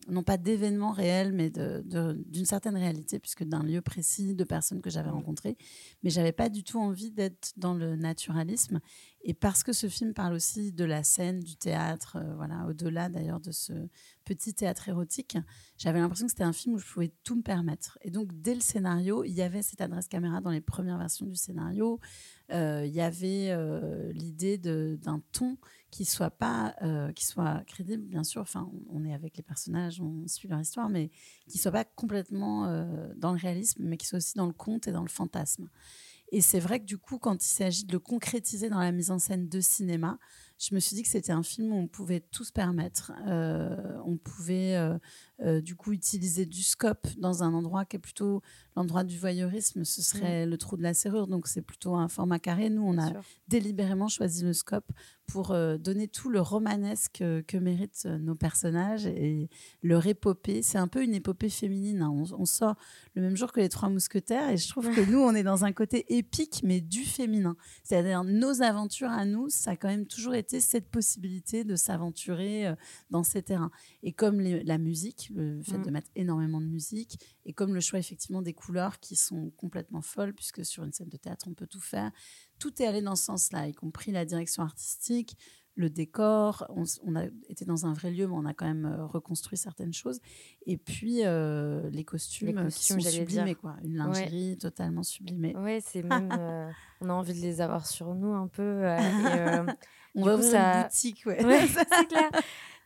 non 0.09 0.23
pas 0.23 0.37
d'événements 0.37 0.91
réels, 0.91 1.31
mais 1.33 1.49
d'une 1.49 2.45
certaine 2.45 2.75
réalité, 2.75 3.19
puisque 3.19 3.43
d'un 3.43 3.63
lieu 3.63 3.81
précis, 3.81 4.35
de 4.35 4.43
personnes 4.43 4.81
que 4.81 4.89
j'avais 4.89 5.09
rencontrées. 5.09 5.57
Mais 6.03 6.09
j'avais 6.09 6.31
pas 6.31 6.49
du 6.49 6.63
tout 6.63 6.79
envie 6.79 7.11
d'être 7.11 7.53
dans 7.57 7.73
le 7.73 7.95
naturalisme. 7.95 8.79
Et 9.21 9.33
parce 9.33 9.63
que 9.63 9.73
ce 9.73 9.87
film 9.87 10.13
parle 10.13 10.33
aussi 10.33 10.71
de 10.71 10.85
la 10.85 11.03
scène, 11.03 11.41
du 11.41 11.57
théâtre, 11.57 12.17
euh, 12.17 12.35
voilà, 12.35 12.65
au-delà 12.67 13.09
d'ailleurs 13.09 13.41
de 13.41 13.51
ce 13.51 13.73
petit 14.23 14.53
théâtre 14.53 14.87
érotique, 14.87 15.37
j'avais 15.77 15.99
l'impression 15.99 16.27
que 16.27 16.31
c'était 16.31 16.43
un 16.43 16.53
film 16.53 16.75
où 16.75 16.77
je 16.77 16.85
pouvais 16.85 17.11
tout 17.23 17.35
me 17.35 17.41
permettre. 17.41 17.97
Et 18.01 18.11
donc, 18.11 18.29
dès 18.33 18.55
le 18.55 18.61
scénario, 18.61 19.23
il 19.25 19.33
y 19.33 19.41
avait 19.41 19.61
cette 19.61 19.81
adresse 19.81 20.07
caméra 20.07 20.39
dans 20.39 20.51
les 20.51 20.61
premières 20.61 20.97
versions 20.97 21.25
du 21.25 21.35
scénario. 21.35 21.99
Euh, 22.51 22.83
il 22.85 22.93
y 22.93 23.01
avait 23.01 23.49
euh, 23.49 24.11
l'idée 24.13 24.57
d'un 24.57 25.21
ton 25.31 25.57
qui 25.91 26.05
soit 26.05 26.31
pas 26.31 26.75
euh, 26.81 27.11
qui 27.13 27.25
soit 27.25 27.63
crédible 27.67 28.03
bien 28.03 28.23
sûr 28.23 28.41
enfin 28.41 28.71
on, 28.89 29.05
est 29.05 29.13
avec 29.13 29.37
les 29.37 29.43
personnages 29.43 30.01
on 30.01 30.27
suit 30.27 30.47
leur 30.47 30.59
histoire 30.59 30.89
mais 30.89 31.11
qui 31.47 31.57
soit 31.57 31.71
pas 31.71 31.83
complètement 31.83 32.85
dans 33.15 33.33
le 33.33 33.39
réalisme 33.39 33.83
mais 33.83 33.97
qui 33.97 34.07
soit 34.07 34.17
aussi 34.17 34.35
dans 34.35 34.47
le 34.47 34.53
conte 34.53 34.87
et 34.87 34.91
dans 34.91 35.01
le 35.01 35.09
fantasme 35.09 35.67
et 36.31 36.41
c'est 36.41 36.59
vrai 36.59 36.79
que 36.79 36.85
du 36.85 36.97
coup 36.97 37.17
quand 37.17 37.43
il 37.43 37.49
s'agit 37.49 37.85
de 37.85 37.91
le 37.91 37.99
concrétiser 37.99 38.69
dans 38.69 38.79
la 38.79 38.91
mise 38.91 39.11
en 39.11 39.19
scène 39.19 39.47
de 39.47 39.61
cinéma 39.61 40.19
je 40.59 40.75
me 40.75 40.79
suis 40.79 40.95
dit 40.95 41.03
que 41.03 41.09
c'était 41.09 41.31
un 41.31 41.43
film 41.43 41.71
où 41.71 41.75
on 41.77 41.87
pouvait 41.87 42.19
tout 42.19 42.43
se 42.43 42.51
permettre. 42.51 43.13
On 43.25 44.17
pouvait 44.17 44.77
euh, 45.41 45.61
du 45.61 45.75
coup 45.75 45.93
utiliser 45.93 46.45
du 46.45 46.63
scope 46.63 47.07
dans 47.17 47.43
un 47.43 47.53
endroit 47.53 47.85
qui 47.85 47.95
est 47.95 47.99
plutôt 47.99 48.41
l'endroit 48.75 49.03
du 49.03 49.17
voyeurisme, 49.17 49.83
ce 49.83 50.01
serait 50.01 50.45
mm. 50.45 50.49
le 50.49 50.57
trou 50.57 50.77
de 50.77 50.83
la 50.83 50.93
serrure, 50.93 51.27
donc 51.27 51.47
c'est 51.47 51.61
plutôt 51.61 51.95
un 51.95 52.07
format 52.07 52.39
carré. 52.39 52.69
Nous, 52.69 52.83
on 52.83 52.97
a 52.97 53.11
délibérément 53.47 54.07
choisi 54.07 54.43
le 54.43 54.53
scope 54.53 54.91
pour 55.27 55.49
donner 55.79 56.07
tout 56.07 56.29
le 56.29 56.41
romanesque 56.41 57.23
que 57.47 57.57
méritent 57.57 58.05
nos 58.05 58.33
personnages 58.33 59.05
et 59.05 59.49
leur 59.83 60.07
épopée. 60.07 60.63
C'est 60.63 60.79
un 60.79 60.87
peu 60.87 61.03
une 61.03 61.13
épopée 61.13 61.49
féminine. 61.49 62.01
Hein. 62.01 62.11
On, 62.37 62.45
sort 62.45 62.75
le 63.13 63.21
même 63.21 63.35
jour 63.35 63.51
que 63.51 63.59
les 63.59 63.69
Trois 63.69 63.89
Mousquetaires 63.89 64.49
et 64.49 64.57
je 64.57 64.67
trouve 64.67 64.89
que 64.93 65.01
nous, 65.11 65.19
on 65.19 65.35
est 65.35 65.43
dans 65.43 65.65
un 65.65 65.71
côté 65.71 66.05
épique, 66.17 66.61
mais 66.63 66.81
du 66.81 67.03
féminin. 67.03 67.55
C'est-à-dire 67.83 68.23
nos 68.23 68.61
aventures 68.61 69.11
à 69.11 69.25
nous, 69.25 69.49
ça 69.49 69.71
a 69.71 69.75
quand 69.75 69.87
même 69.87 70.07
toujours 70.07 70.35
été 70.35 70.59
cette 70.59 70.89
possibilité 70.89 71.63
de 71.63 71.75
s'aventurer 71.75 72.67
euh, 72.67 72.75
dans 73.09 73.23
ces 73.23 73.43
terrains. 73.43 73.71
Et 74.03 74.13
comme 74.13 74.39
la 74.39 74.77
musique, 74.77 75.28
le 75.33 75.61
fait 75.61 75.77
de 75.77 75.89
mm. 75.89 75.93
mettre 75.93 76.09
énormément 76.15 76.61
de 76.61 76.65
musique, 76.65 77.19
et 77.45 77.53
comme 77.53 77.73
le 77.73 77.79
choix 77.79 77.99
effectivement 77.99 78.41
des 78.41 78.53
couleurs 78.53 78.99
qui 78.99 79.15
sont 79.15 79.51
complètement 79.51 80.01
folles, 80.01 80.33
puisque 80.33 80.65
sur 80.65 80.83
une 80.83 80.91
scène 80.93 81.09
de 81.09 81.17
théâtre, 81.17 81.45
on 81.49 81.53
peut 81.53 81.67
tout 81.67 81.81
faire, 81.81 82.11
tout 82.59 82.81
est 82.81 82.85
allé 82.85 83.01
dans 83.01 83.15
ce 83.15 83.25
sens-là, 83.25 83.67
y 83.67 83.73
compris 83.73 84.11
la 84.11 84.25
direction 84.25 84.63
artistique, 84.63 85.37
le 85.79 85.89
décor. 85.89 86.65
On, 86.69 87.15
a 87.15 87.25
été 87.47 87.65
dans 87.65 87.85
un 87.85 87.93
vrai 87.93 88.11
lieu, 88.11 88.27
mais 88.27 88.35
on 88.35 88.45
a 88.45 88.53
quand 88.53 88.67
même 88.67 88.85
euh, 88.85 89.05
reconstruit 89.05 89.57
certaines 89.57 89.93
choses. 89.93 90.19
Et 90.65 90.77
puis 90.77 91.25
euh, 91.25 91.89
les 91.91 92.03
costumes, 92.03 92.67
qui 92.69 92.85
sont 92.85 92.99
sublimés, 92.99 93.55
quoi. 93.55 93.77
Une 93.83 93.95
lingerie 93.95 94.57
totalement 94.57 95.03
sublimée. 95.03 95.55
Oui, 95.57 95.79
c'est 95.81 96.03
même. 96.03 96.29
on 97.01 97.09
a 97.09 97.13
envie 97.13 97.33
de 97.33 97.39
les 97.39 97.61
avoir 97.61 97.87
sur 97.87 98.13
nous 98.13 98.33
un 98.33 98.47
peu. 98.47 98.83
et, 98.83 98.97
on 100.15 100.25
va 100.25 100.35
ouvrir 100.35 100.51
ça... 100.51 100.77
une 100.77 100.83
boutique, 100.83 101.23
ouais. 101.25 101.39
c'est 101.67 102.07
clair. 102.07 102.29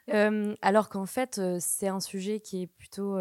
Alors 0.08 0.90
qu'en 0.90 1.06
fait, 1.06 1.42
c'est 1.60 1.88
un 1.88 2.00
sujet 2.00 2.40
qui 2.40 2.64
est 2.64 2.68
plutôt 2.68 3.18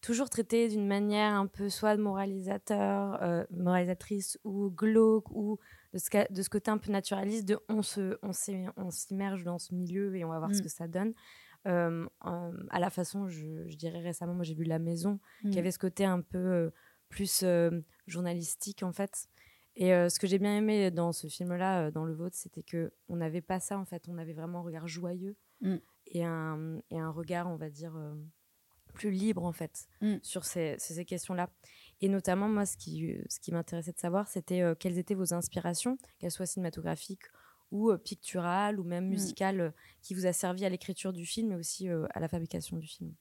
toujours 0.00 0.28
traité 0.28 0.68
d'une 0.68 0.86
manière 0.86 1.32
un 1.32 1.46
peu 1.46 1.70
soit 1.70 1.96
moralisateur, 1.96 3.46
moralisatrice 3.50 4.38
ou 4.44 4.70
glauque 4.70 5.30
ou 5.30 5.58
de 5.94 5.98
ce, 5.98 6.32
de 6.32 6.42
ce, 6.42 6.50
côté 6.50 6.70
un 6.70 6.78
peu 6.78 6.92
naturaliste 6.92 7.46
de 7.46 7.58
on 7.68 7.82
se 7.82 8.18
on 8.22 8.90
s'immerge 8.90 9.44
dans 9.44 9.58
ce 9.58 9.74
milieu 9.74 10.14
et 10.16 10.24
on 10.24 10.28
va 10.28 10.38
voir 10.38 10.54
ce 10.54 10.60
mmh. 10.60 10.62
que 10.62 10.68
ça 10.68 10.88
donne. 10.88 11.14
à 11.64 12.80
la 12.80 12.90
façon, 12.90 13.28
je, 13.28 13.66
je 13.66 13.76
dirais 13.76 14.00
récemment, 14.00 14.34
moi 14.34 14.44
j'ai 14.44 14.54
vu 14.54 14.64
La 14.64 14.78
Maison, 14.78 15.20
qui 15.42 15.56
mmh. 15.56 15.58
avait 15.58 15.70
ce 15.70 15.78
côté 15.78 16.04
un 16.04 16.20
peu 16.20 16.70
plus 17.08 17.44
journalistique 18.06 18.82
en 18.82 18.92
fait. 18.92 19.28
Et 19.76 19.88
ce 19.88 20.18
que 20.18 20.26
j'ai 20.26 20.38
bien 20.38 20.56
aimé 20.56 20.90
dans 20.90 21.12
ce 21.12 21.28
film-là, 21.28 21.90
dans 21.90 22.04
le 22.04 22.12
vôtre, 22.12 22.36
c'était 22.36 22.62
que 22.62 22.92
on 23.08 23.16
n'avait 23.16 23.40
pas 23.40 23.58
ça 23.58 23.78
en 23.78 23.84
fait. 23.84 24.04
On 24.08 24.18
avait 24.18 24.34
vraiment 24.34 24.60
un 24.60 24.62
regard 24.62 24.86
joyeux 24.86 25.36
mmh. 25.60 25.76
et, 26.06 26.24
un, 26.24 26.80
et 26.90 26.98
un 26.98 27.10
regard, 27.10 27.48
on 27.48 27.56
va 27.56 27.70
dire, 27.70 27.94
plus 28.92 29.10
libre 29.10 29.44
en 29.44 29.52
fait 29.52 29.86
mmh. 30.00 30.16
sur 30.22 30.44
ces, 30.44 30.76
ces 30.78 31.04
questions-là. 31.04 31.50
Et 32.00 32.08
notamment, 32.08 32.48
moi, 32.48 32.66
ce 32.66 32.76
qui, 32.76 33.16
ce 33.28 33.40
qui 33.40 33.52
m'intéressait 33.52 33.92
de 33.92 33.98
savoir, 33.98 34.28
c'était 34.28 34.62
quelles 34.78 34.98
étaient 34.98 35.14
vos 35.14 35.34
inspirations, 35.34 35.98
qu'elles 36.18 36.30
soient 36.30 36.46
cinématographiques 36.46 37.24
ou 37.70 37.96
picturales 37.96 38.78
ou 38.78 38.84
même 38.84 39.06
mmh. 39.06 39.10
musicales, 39.10 39.74
qui 40.02 40.14
vous 40.14 40.26
a 40.26 40.32
servi 40.32 40.64
à 40.64 40.68
l'écriture 40.68 41.12
du 41.12 41.26
film 41.26 41.52
et 41.52 41.56
aussi 41.56 41.88
à 41.88 42.20
la 42.20 42.28
fabrication 42.28 42.76
du 42.76 42.86
film. 42.86 43.14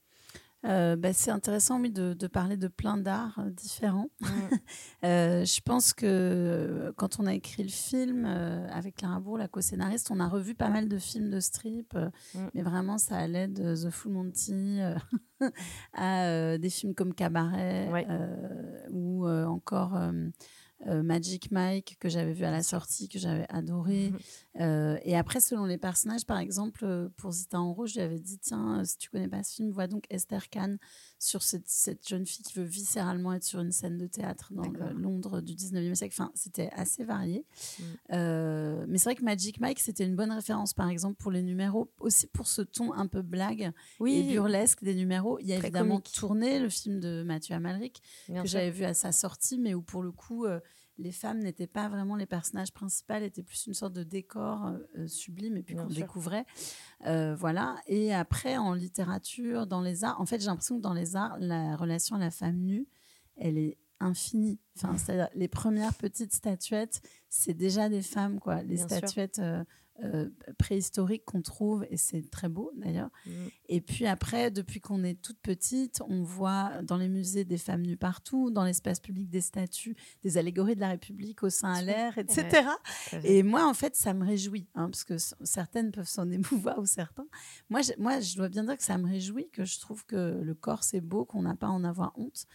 Euh, 0.66 0.96
bah, 0.96 1.12
c'est 1.12 1.32
intéressant 1.32 1.80
oui, 1.82 1.90
de, 1.90 2.14
de, 2.14 2.28
parler 2.28 2.56
de 2.56 2.68
plein 2.68 2.98
d'arts 2.98 3.40
euh, 3.40 3.50
différents. 3.50 4.10
euh, 5.04 5.44
je 5.44 5.62
pense 5.62 5.94
que 5.94 6.94
quand 6.96 7.20
on 7.20 7.26
a 7.26 7.34
écrit 7.34 7.64
le 7.64 7.70
film 7.70 8.26
avec 8.26 8.96
Clara 8.98 9.20
Bourg, 9.20 9.38
la 9.38 9.48
co-scénariste, 9.48 10.10
on 10.12 10.20
a 10.20 10.28
revu 10.28 10.56
pas 10.56 10.70
mal 10.70 10.88
de 10.88 10.98
films 10.98 11.30
de 11.30 11.40
strip, 11.40 11.98
mais 12.54 12.62
vraiment 12.62 12.98
ça 12.98 13.18
allait 13.18 13.48
de 13.48 13.76
The 13.76 13.90
Full 13.90 14.14
Monty 14.14 14.80
à 15.94 16.58
des 16.58 16.70
films 16.70 16.96
comme 16.96 17.14
Cabaret 17.14 17.90
ou 18.92 19.28
encore 19.28 20.00
Magic 20.86 21.52
Mike 21.52 21.98
que 22.00 22.10
j'avais 22.10 22.34
vu 22.34 22.46
à 22.46 22.52
la 22.52 22.64
sortie, 22.64 23.10
que 23.10 23.20
j'avais 23.20 23.46
adoré. 23.50 24.14
Euh, 24.60 24.98
et 25.04 25.16
après, 25.18 25.40
selon 25.40 25.66
les 25.66 25.78
personnages, 25.78 26.26
par 26.26 26.38
exemple, 26.38 26.86
euh, 26.86 27.10
pour 27.18 27.32
Zita 27.32 27.60
en 27.60 27.74
rouge, 27.74 27.94
j'avais 27.94 28.20
dit 28.20 28.38
tiens, 28.38 28.84
si 28.86 28.98
tu 28.98 29.10
connais 29.10 29.28
pas 29.28 29.44
ce 29.44 29.56
film, 29.56 29.72
vois 29.72 29.88
donc 29.88 30.06
Esther 30.10 30.50
Kahn 30.50 30.78
sur 31.18 31.42
cette, 31.42 31.68
cette, 31.68 32.08
jeune 32.08 32.26
fille 32.26 32.44
qui 32.44 32.54
veut 32.60 32.66
viscéralement 32.66 33.34
être 33.34 33.44
sur 33.44 33.62
une 33.62 33.72
scène 33.72 33.98
de 33.98 34.06
théâtre 34.06 34.54
dans 34.54 34.70
le 34.70 34.94
Londres 34.94 35.42
du 35.42 35.54
19e 35.54 35.96
siècle. 35.96 36.16
Enfin, 36.20 36.32
c'était 36.36 36.70
assez 36.74 37.04
varié. 37.04 37.46
Mm. 37.80 38.86
mais 38.88 38.98
c'est 38.98 39.06
vrai 39.06 39.16
que 39.16 39.24
Magic 39.24 39.60
Mike, 39.60 39.80
c'était 39.80 40.06
une 40.06 40.16
bonne 40.16 40.32
référence, 40.32 40.74
par 40.74 40.90
exemple, 40.90 41.16
pour 41.16 41.32
les 41.32 41.42
numéros, 41.42 41.92
aussi 42.00 42.28
pour 42.28 42.48
ce 42.48 42.62
ton 42.62 42.94
un 42.94 43.08
peu 43.08 43.22
blague 43.22 43.72
et 44.06 44.24
burlesque 44.24 44.84
des 44.84 44.96
numéros. 44.96 45.40
Il 45.40 45.48
y 45.48 45.54
a 45.54 45.58
évidemment 45.58 46.00
tourné 46.00 46.60
le 46.60 46.70
film 46.70 47.00
de 47.00 47.24
Mathieu 47.24 47.56
Amalric 47.56 48.02
que 48.28 48.48
j'avais 48.48 48.72
vu 48.72 48.84
à 48.84 48.94
sa 48.94 49.12
sortie, 49.12 49.58
mais 49.58 49.74
où 49.74 49.82
pour 49.82 50.04
le 50.04 50.12
coup 50.12 50.46
les 50.98 51.12
femmes 51.12 51.40
n'étaient 51.40 51.68
pas 51.68 51.90
vraiment 51.90 52.16
les 52.16 52.26
personnages 52.26 52.72
principaux, 52.72 53.16
étaient 53.16 53.44
plus 53.44 53.66
une 53.68 53.74
sorte 53.74 53.94
de 53.94 54.04
décor 54.04 54.66
euh, 54.66 54.78
euh, 54.98 55.08
sublime 55.08 55.58
et 55.58 55.64
puis 55.64 55.76
qu'on 55.76 55.88
découvrait. 55.88 56.46
Euh, 57.06 57.36
voilà. 57.36 57.78
Et 57.88 58.14
après, 58.14 58.58
en 58.58 58.74
littérature, 58.74 59.68
dans 59.68 59.82
les 59.82 60.04
arts, 60.04 60.20
en 60.22 60.26
fait, 60.26 60.40
j'ai 60.40 60.48
l'impression 60.48 60.78
que 60.78 60.82
dans 60.82 60.94
les 60.94 61.16
arts, 61.16 61.38
la 61.40 61.76
relation 61.76 62.16
à 62.16 62.20
la 62.20 62.32
femme 62.32 62.58
nue, 62.58 62.88
elle 63.38 63.58
est 63.58 63.78
infinie. 64.00 64.60
Enfin, 64.76 64.98
c'est-à-dire 64.98 65.30
les 65.34 65.48
premières 65.48 65.94
petites 65.96 66.34
statuettes, 66.34 67.02
c'est 67.30 67.54
déjà 67.54 67.90
des 67.90 68.02
femmes, 68.02 68.40
quoi. 68.40 68.62
Les 68.64 68.78
statuettes 68.78 69.40
euh, 69.40 69.64
préhistorique 70.58 71.24
qu'on 71.26 71.42
trouve, 71.42 71.86
et 71.90 71.98
c'est 71.98 72.30
très 72.30 72.50
beau 72.50 72.72
d'ailleurs. 72.76 73.10
Mm. 73.26 73.32
Et 73.70 73.82
puis 73.82 74.06
après, 74.08 74.52
depuis 74.52 74.80
qu'on 74.82 75.04
est 75.04 75.22
toute 75.22 75.40
petite, 75.40 76.02
on 76.08 76.24
voit 76.24 76.82
dans 76.84 76.98
les 76.98 77.10
musées 77.10 77.46
des 77.46 77.58
femmes 77.58 77.84
nues 77.84 77.98
partout, 77.98 78.50
dans 78.50 78.64
l'espace 78.64 79.00
public 79.00 79.30
des 79.30 79.42
statues, 79.42 79.96
des 80.24 80.38
allégories 80.38 80.76
de 80.76 80.82
la 80.82 80.90
République 80.90 81.44
au 81.44 81.50
sein 81.50 81.72
à 81.72 81.82
l'air, 81.82 82.18
etc. 82.18 82.68
et 83.24 83.44
moi, 83.44 83.68
en 83.68 83.74
fait, 83.74 83.96
ça 83.96 84.14
me 84.14 84.26
réjouit, 84.26 84.68
hein, 84.76 84.90
parce 84.90 85.04
que 85.04 85.18
certaines 85.44 85.92
peuvent 85.92 86.08
s'en 86.08 86.30
émouvoir 86.32 86.80
ou 86.80 86.86
certains. 86.86 87.28
Moi 87.70 87.82
je, 87.82 87.92
moi, 87.98 88.20
je 88.20 88.36
dois 88.36 88.50
bien 88.50 88.64
dire 88.64 88.78
que 88.78 88.84
ça 88.84 88.98
me 88.98 89.08
réjouit, 89.08 89.50
que 89.52 89.66
je 89.66 89.80
trouve 89.80 90.06
que 90.06 90.42
le 90.44 90.54
corps, 90.56 90.84
c'est 90.84 91.02
beau, 91.02 91.26
qu'on 91.26 91.44
n'a 91.44 91.56
pas 91.56 91.68
à 91.68 91.72
en 91.72 91.84
avoir 91.84 92.14
honte. 92.18 92.46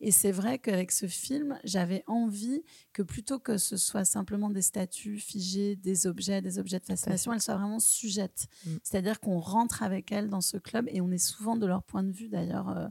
Et 0.00 0.10
c'est 0.10 0.32
vrai 0.32 0.58
qu'avec 0.58 0.92
ce 0.92 1.06
film, 1.06 1.58
j'avais 1.64 2.04
envie 2.06 2.62
que 2.92 3.02
plutôt 3.02 3.38
que 3.38 3.58
ce 3.58 3.76
soit 3.76 4.04
simplement 4.04 4.50
des 4.50 4.62
statues 4.62 5.18
figées, 5.18 5.76
des 5.76 6.06
objets, 6.06 6.40
des 6.40 6.58
objets 6.58 6.78
de 6.78 6.84
fascination, 6.84 7.32
elles 7.32 7.40
soient 7.40 7.56
vraiment 7.56 7.80
sujettes. 7.80 8.46
Mm. 8.64 8.76
C'est-à-dire 8.82 9.20
qu'on 9.20 9.38
rentre 9.38 9.82
avec 9.82 10.12
elles 10.12 10.28
dans 10.28 10.40
ce 10.40 10.56
club 10.56 10.88
et 10.88 11.00
on 11.00 11.10
est 11.10 11.18
souvent 11.18 11.56
de 11.56 11.66
leur 11.66 11.82
point 11.82 12.02
de 12.02 12.12
vue 12.12 12.28
d'ailleurs 12.28 12.68
euh, 12.68 12.86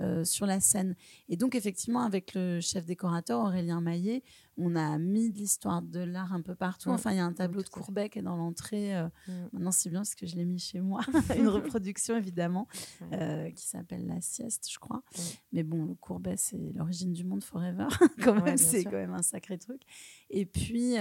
euh, 0.00 0.24
sur 0.24 0.46
la 0.46 0.58
scène. 0.58 0.96
Et 1.28 1.36
donc, 1.36 1.54
effectivement, 1.54 2.00
avec 2.00 2.32
le 2.32 2.60
chef 2.60 2.86
décorateur, 2.86 3.40
Aurélien 3.40 3.82
Maillet, 3.82 4.22
on 4.56 4.74
a 4.74 4.96
mis 4.96 5.30
de 5.30 5.36
l'histoire 5.36 5.82
de 5.82 6.00
l'art 6.00 6.32
un 6.32 6.40
peu 6.40 6.54
partout. 6.54 6.88
Enfin, 6.88 7.10
il 7.10 7.18
y 7.18 7.20
a 7.20 7.26
un 7.26 7.32
tableau 7.34 7.62
de 7.62 7.68
Courbet 7.68 8.08
qui 8.08 8.18
est 8.18 8.22
dans 8.22 8.36
l'entrée. 8.36 8.96
Euh, 8.96 9.08
mm. 9.28 9.32
Maintenant, 9.52 9.70
c'est 9.70 9.90
bien 9.90 10.00
parce 10.00 10.14
que 10.14 10.26
je 10.26 10.36
l'ai 10.36 10.46
mis 10.46 10.58
chez 10.58 10.80
moi. 10.80 11.02
Une 11.36 11.48
reproduction, 11.48 12.16
évidemment, 12.16 12.68
euh, 13.12 13.50
qui 13.50 13.66
s'appelle 13.66 14.06
La 14.06 14.22
sieste, 14.22 14.66
je 14.72 14.78
crois. 14.78 15.02
Mais 15.52 15.62
bon, 15.62 15.84
le 15.84 15.94
Courbet, 15.94 16.36
c'est 16.38 16.72
l'origine 16.74 17.12
du 17.12 17.24
monde 17.24 17.44
forever. 17.44 17.88
quand 18.24 18.42
même, 18.42 18.56
c'est 18.56 18.84
quand 18.84 18.92
même 18.92 19.14
un 19.14 19.22
sacré 19.22 19.58
truc. 19.58 19.82
Et 20.30 20.46
puis, 20.46 20.94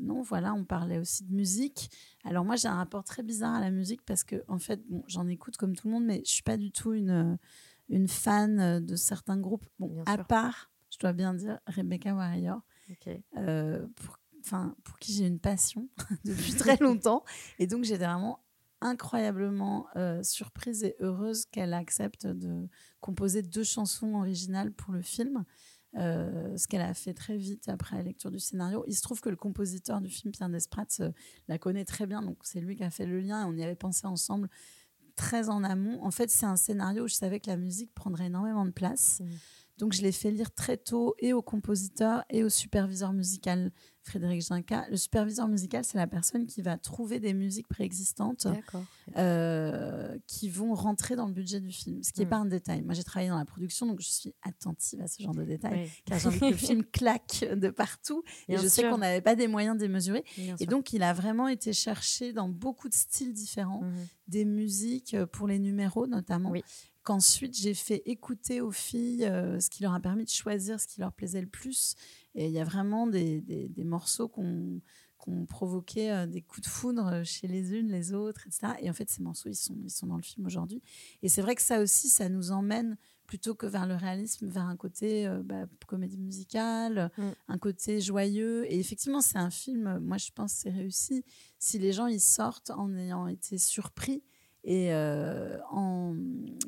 non, 0.00 0.22
voilà, 0.22 0.54
on 0.54 0.64
parlait 0.64 0.98
aussi 0.98 1.24
de 1.24 1.34
musique. 1.34 1.90
Alors, 2.24 2.44
moi, 2.44 2.56
j'ai 2.56 2.68
un 2.68 2.76
rapport 2.76 3.04
très 3.04 3.22
bizarre 3.22 3.54
à 3.54 3.60
la 3.60 3.70
musique 3.70 4.02
parce 4.04 4.24
que, 4.24 4.44
en 4.48 4.58
fait, 4.58 4.80
bon, 4.88 5.02
j'en 5.06 5.26
écoute 5.28 5.56
comme 5.56 5.74
tout 5.74 5.88
le 5.88 5.94
monde, 5.94 6.04
mais 6.04 6.22
je 6.24 6.30
suis 6.30 6.42
pas 6.42 6.56
du 6.56 6.70
tout 6.70 6.92
une 6.92 7.38
une 7.90 8.08
fan 8.08 8.60
euh, 8.60 8.80
de 8.80 8.96
certains 8.96 9.36
groupes. 9.36 9.66
Bon, 9.78 10.02
à 10.06 10.18
part, 10.24 10.70
je 10.90 10.98
dois 10.98 11.12
bien 11.12 11.34
dire, 11.34 11.58
Rebecca 11.66 12.14
Warrior, 12.14 12.62
euh, 13.36 13.86
pour, 13.96 14.18
pour 14.84 14.98
qui 14.98 15.12
j'ai 15.12 15.26
une 15.26 15.40
passion 15.40 15.88
depuis 16.24 16.54
très 16.54 16.76
longtemps. 16.78 17.24
Et 17.58 17.66
donc, 17.66 17.84
j'étais 17.84 18.04
vraiment 18.04 18.40
incroyablement 18.80 19.88
euh, 19.96 20.22
surprise 20.22 20.84
et 20.84 20.96
heureuse 21.00 21.44
qu'elle 21.44 21.74
accepte 21.74 22.26
de 22.26 22.66
composer 23.00 23.42
deux 23.42 23.64
chansons 23.64 24.14
originales 24.14 24.72
pour 24.72 24.94
le 24.94 25.02
film. 25.02 25.44
Ce 25.94 26.66
qu'elle 26.68 26.82
a 26.82 26.94
fait 26.94 27.14
très 27.14 27.36
vite 27.36 27.68
après 27.68 27.96
la 27.96 28.02
lecture 28.02 28.30
du 28.30 28.38
scénario. 28.38 28.84
Il 28.86 28.94
se 28.94 29.02
trouve 29.02 29.20
que 29.20 29.28
le 29.28 29.36
compositeur 29.36 30.00
du 30.00 30.08
film, 30.08 30.32
Pierre 30.32 30.48
Desprats, 30.48 31.12
la 31.48 31.58
connaît 31.58 31.84
très 31.84 32.06
bien, 32.06 32.22
donc 32.22 32.38
c'est 32.42 32.60
lui 32.60 32.76
qui 32.76 32.84
a 32.84 32.90
fait 32.90 33.06
le 33.06 33.20
lien 33.20 33.46
on 33.46 33.56
y 33.56 33.62
avait 33.62 33.74
pensé 33.74 34.06
ensemble 34.06 34.48
très 35.16 35.50
en 35.50 35.62
amont. 35.64 36.02
En 36.02 36.10
fait, 36.10 36.30
c'est 36.30 36.46
un 36.46 36.56
scénario 36.56 37.04
où 37.04 37.08
je 37.08 37.14
savais 37.14 37.40
que 37.40 37.50
la 37.50 37.56
musique 37.56 37.92
prendrait 37.94 38.26
énormément 38.26 38.64
de 38.64 38.70
place. 38.70 39.20
Mmh. 39.20 39.28
Donc, 39.80 39.94
je 39.94 40.02
l'ai 40.02 40.12
fait 40.12 40.30
lire 40.30 40.52
très 40.54 40.76
tôt 40.76 41.14
et 41.18 41.32
au 41.32 41.42
compositeur 41.42 42.24
et 42.28 42.44
au 42.44 42.50
superviseur 42.50 43.12
musical 43.12 43.72
Frédéric 44.02 44.42
Ginca. 44.42 44.86
Le 44.90 44.96
superviseur 44.96 45.48
musical, 45.48 45.84
c'est 45.84 45.96
la 45.96 46.06
personne 46.06 46.46
qui 46.46 46.62
va 46.62 46.76
trouver 46.76 47.18
des 47.18 47.32
musiques 47.32 47.68
préexistantes 47.68 48.46
euh, 49.16 50.18
qui 50.26 50.48
vont 50.48 50.74
rentrer 50.74 51.16
dans 51.16 51.26
le 51.26 51.32
budget 51.32 51.60
du 51.60 51.72
film, 51.72 52.02
ce 52.02 52.12
qui 52.12 52.20
n'est 52.20 52.26
hmm. 52.26 52.30
pas 52.30 52.36
un 52.36 52.46
détail. 52.46 52.82
Moi, 52.82 52.94
j'ai 52.94 53.04
travaillé 53.04 53.30
dans 53.30 53.38
la 53.38 53.44
production, 53.44 53.86
donc 53.86 54.00
je 54.00 54.08
suis 54.08 54.34
attentive 54.42 55.00
à 55.00 55.06
ce 55.06 55.22
genre 55.22 55.34
de 55.34 55.44
détails, 55.44 55.90
car 56.04 56.18
j'ai 56.18 56.28
envie 56.28 56.40
que 56.40 56.44
le 56.46 56.52
film 56.56 56.84
claque 56.84 57.46
de 57.50 57.68
partout. 57.70 58.22
et 58.48 58.58
je 58.58 58.66
sais 58.68 58.82
qu'on 58.82 58.98
n'avait 58.98 59.22
pas 59.22 59.34
des 59.34 59.48
moyens 59.48 59.78
démesurés. 59.78 60.24
et 60.36 60.66
donc, 60.66 60.92
il 60.92 61.02
a 61.02 61.14
vraiment 61.14 61.48
été 61.48 61.72
cherché 61.72 62.32
dans 62.32 62.48
beaucoup 62.48 62.88
de 62.88 62.94
styles 62.94 63.32
différents, 63.32 63.82
mmh 63.82 63.90
des 64.30 64.44
musiques 64.44 65.16
pour 65.32 65.48
les 65.48 65.58
numéros 65.58 66.06
notamment. 66.06 66.50
Oui 66.50 66.62
qu'ensuite 67.02 67.56
j'ai 67.56 67.74
fait 67.74 68.02
écouter 68.06 68.60
aux 68.60 68.70
filles, 68.70 69.24
euh, 69.24 69.58
ce 69.60 69.70
qui 69.70 69.82
leur 69.82 69.94
a 69.94 70.00
permis 70.00 70.24
de 70.24 70.30
choisir 70.30 70.80
ce 70.80 70.86
qui 70.86 71.00
leur 71.00 71.12
plaisait 71.12 71.40
le 71.40 71.46
plus. 71.46 71.94
Et 72.34 72.46
il 72.46 72.52
y 72.52 72.60
a 72.60 72.64
vraiment 72.64 73.06
des, 73.06 73.40
des, 73.40 73.84
morceaux 73.84 74.28
qu'on 74.28 74.80
ont 75.26 75.46
provoqué 75.46 76.12
euh, 76.12 76.26
des 76.26 76.42
coups 76.42 76.66
de 76.66 76.70
foudre 76.70 77.22
chez 77.24 77.48
les 77.48 77.74
unes, 77.74 77.88
les 77.88 78.12
autres, 78.12 78.46
etc. 78.46 78.74
Et 78.80 78.90
en 78.90 78.92
fait, 78.92 79.08
ces 79.10 79.22
morceaux, 79.22 79.48
ils 79.48 79.54
sont, 79.54 79.76
ils 79.82 79.90
sont 79.90 80.06
dans 80.06 80.16
le 80.16 80.22
film 80.22 80.46
aujourd'hui. 80.46 80.82
Et 81.22 81.28
c'est 81.28 81.42
vrai 81.42 81.54
que 81.54 81.62
ça 81.62 81.80
aussi, 81.80 82.08
ça 82.08 82.28
nous 82.28 82.52
emmène 82.52 82.96
plutôt 83.26 83.54
que 83.54 83.66
vers 83.66 83.86
le 83.86 83.94
réalisme, 83.94 84.48
vers 84.48 84.66
un 84.66 84.76
côté 84.76 85.24
euh, 85.24 85.40
bah, 85.44 85.66
comédie 85.86 86.18
musicale, 86.18 87.12
mm. 87.16 87.30
un 87.46 87.58
côté 87.58 88.00
joyeux. 88.00 88.70
Et 88.70 88.78
effectivement, 88.78 89.20
c'est 89.20 89.38
un 89.38 89.50
film, 89.50 90.00
moi 90.00 90.18
je 90.18 90.30
pense 90.34 90.52
c'est 90.52 90.70
réussi, 90.70 91.24
si 91.58 91.78
les 91.78 91.92
gens 91.92 92.08
y 92.08 92.18
sortent 92.18 92.70
en 92.70 92.92
ayant 92.96 93.28
été 93.28 93.56
surpris 93.56 94.24
et 94.64 94.92
euh, 94.92 95.58
en 95.70 96.14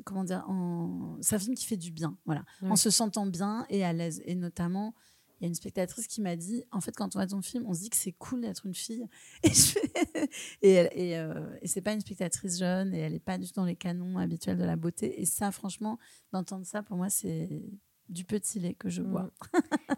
comment 0.03 0.23
dire 0.23 0.43
en 0.47 1.17
c'est 1.21 1.35
un 1.35 1.39
film 1.39 1.55
qui 1.55 1.65
fait 1.65 1.77
du 1.77 1.91
bien 1.91 2.17
voilà 2.25 2.43
en 2.63 2.75
se 2.75 2.89
sentant 2.89 3.25
bien 3.25 3.65
et 3.69 3.83
à 3.83 3.93
l'aise 3.93 4.21
et 4.25 4.35
notamment 4.35 4.95
il 5.39 5.43
y 5.43 5.45
a 5.45 5.47
une 5.49 5.55
spectatrice 5.55 6.07
qui 6.07 6.21
m'a 6.21 6.35
dit 6.35 6.63
en 6.71 6.81
fait 6.81 6.95
quand 6.95 7.15
on 7.15 7.19
voit 7.19 7.27
ton 7.27 7.41
film 7.41 7.65
on 7.67 7.73
se 7.73 7.81
dit 7.81 7.89
que 7.89 7.97
c'est 7.97 8.13
cool 8.13 8.41
d'être 8.41 8.65
une 8.65 8.73
fille 8.73 9.05
et 9.43 9.51
et, 10.61 11.09
et, 11.09 11.17
euh, 11.17 11.55
et 11.61 11.67
c'est 11.67 11.81
pas 11.81 11.93
une 11.93 12.01
spectatrice 12.01 12.57
jeune 12.57 12.93
et 12.95 12.99
elle 12.99 13.13
est 13.13 13.19
pas 13.19 13.37
du 13.37 13.47
tout 13.47 13.53
dans 13.55 13.65
les 13.65 13.75
canons 13.75 14.17
habituels 14.17 14.57
de 14.57 14.63
la 14.63 14.75
beauté 14.75 15.21
et 15.21 15.25
ça 15.25 15.51
franchement 15.51 15.99
d'entendre 16.31 16.65
ça 16.65 16.81
pour 16.81 16.97
moi 16.97 17.09
c'est 17.09 17.61
du 18.09 18.25
petit 18.25 18.59
lait 18.59 18.73
que 18.73 18.89
je 18.89 19.01
mm. 19.01 19.11
bois. 19.11 19.31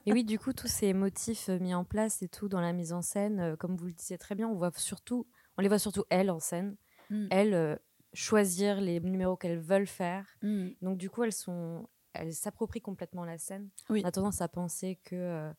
et 0.06 0.14
oui, 0.14 0.24
du 0.26 0.40
coup, 0.40 0.54
tous 0.54 0.68
ces 0.68 0.94
motifs 0.94 1.50
mis 1.50 1.74
en 1.74 1.84
place 1.84 2.22
et 2.22 2.28
tout 2.28 2.48
dans 2.50 2.62
la 2.62 2.74
mise 2.74 2.94
en 2.94 3.02
scène, 3.02 3.40
euh, 3.40 3.56
comme 3.56 3.76
vous 3.76 3.88
le 3.88 3.94
disiez 3.94 4.18
très 4.18 4.36
bien, 4.36 4.48
on 4.48 4.56
voit 4.56 4.72
surtout, 4.76 5.28
on 5.58 5.62
les 5.62 5.68
voit 5.68 5.80
surtout 5.80 6.04
elle 6.10 6.32
en 6.32 6.40
scène. 6.40 6.76
Mm. 7.10 7.28
elles 7.32 7.54
euh, 7.54 7.76
choisir 8.14 8.82
les 8.82 9.00
numéros 9.00 9.36
qu'elles 9.36 9.60
veulent 9.60 9.88
faire. 9.88 10.26
Mm. 10.42 10.70
Donc 10.82 10.98
du 10.98 11.10
coup, 11.10 11.24
elles 11.24 11.34
sont, 11.34 11.88
elles 12.14 12.34
s'approprient 12.34 12.82
complètement 12.82 13.26
la 13.26 13.38
scène. 13.38 13.70
On 13.90 14.04
a 14.04 14.12
tendance 14.12 14.42
à 14.42 14.48
penser 14.48 15.00
que, 15.04 15.16
euh, 15.16 15.52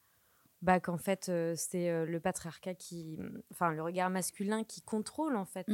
bah, 0.62 0.80
qu'en 0.80 0.98
fait, 0.98 1.28
euh, 1.28 1.54
c'est 1.56 2.06
le 2.06 2.20
patriarcat 2.20 2.74
qui, 2.74 3.18
enfin, 3.52 3.70
le 3.70 3.82
regard 3.82 4.10
masculin 4.10 4.64
qui 4.64 4.82
contrôle 4.82 5.36
en 5.36 5.44
fait. 5.44 5.66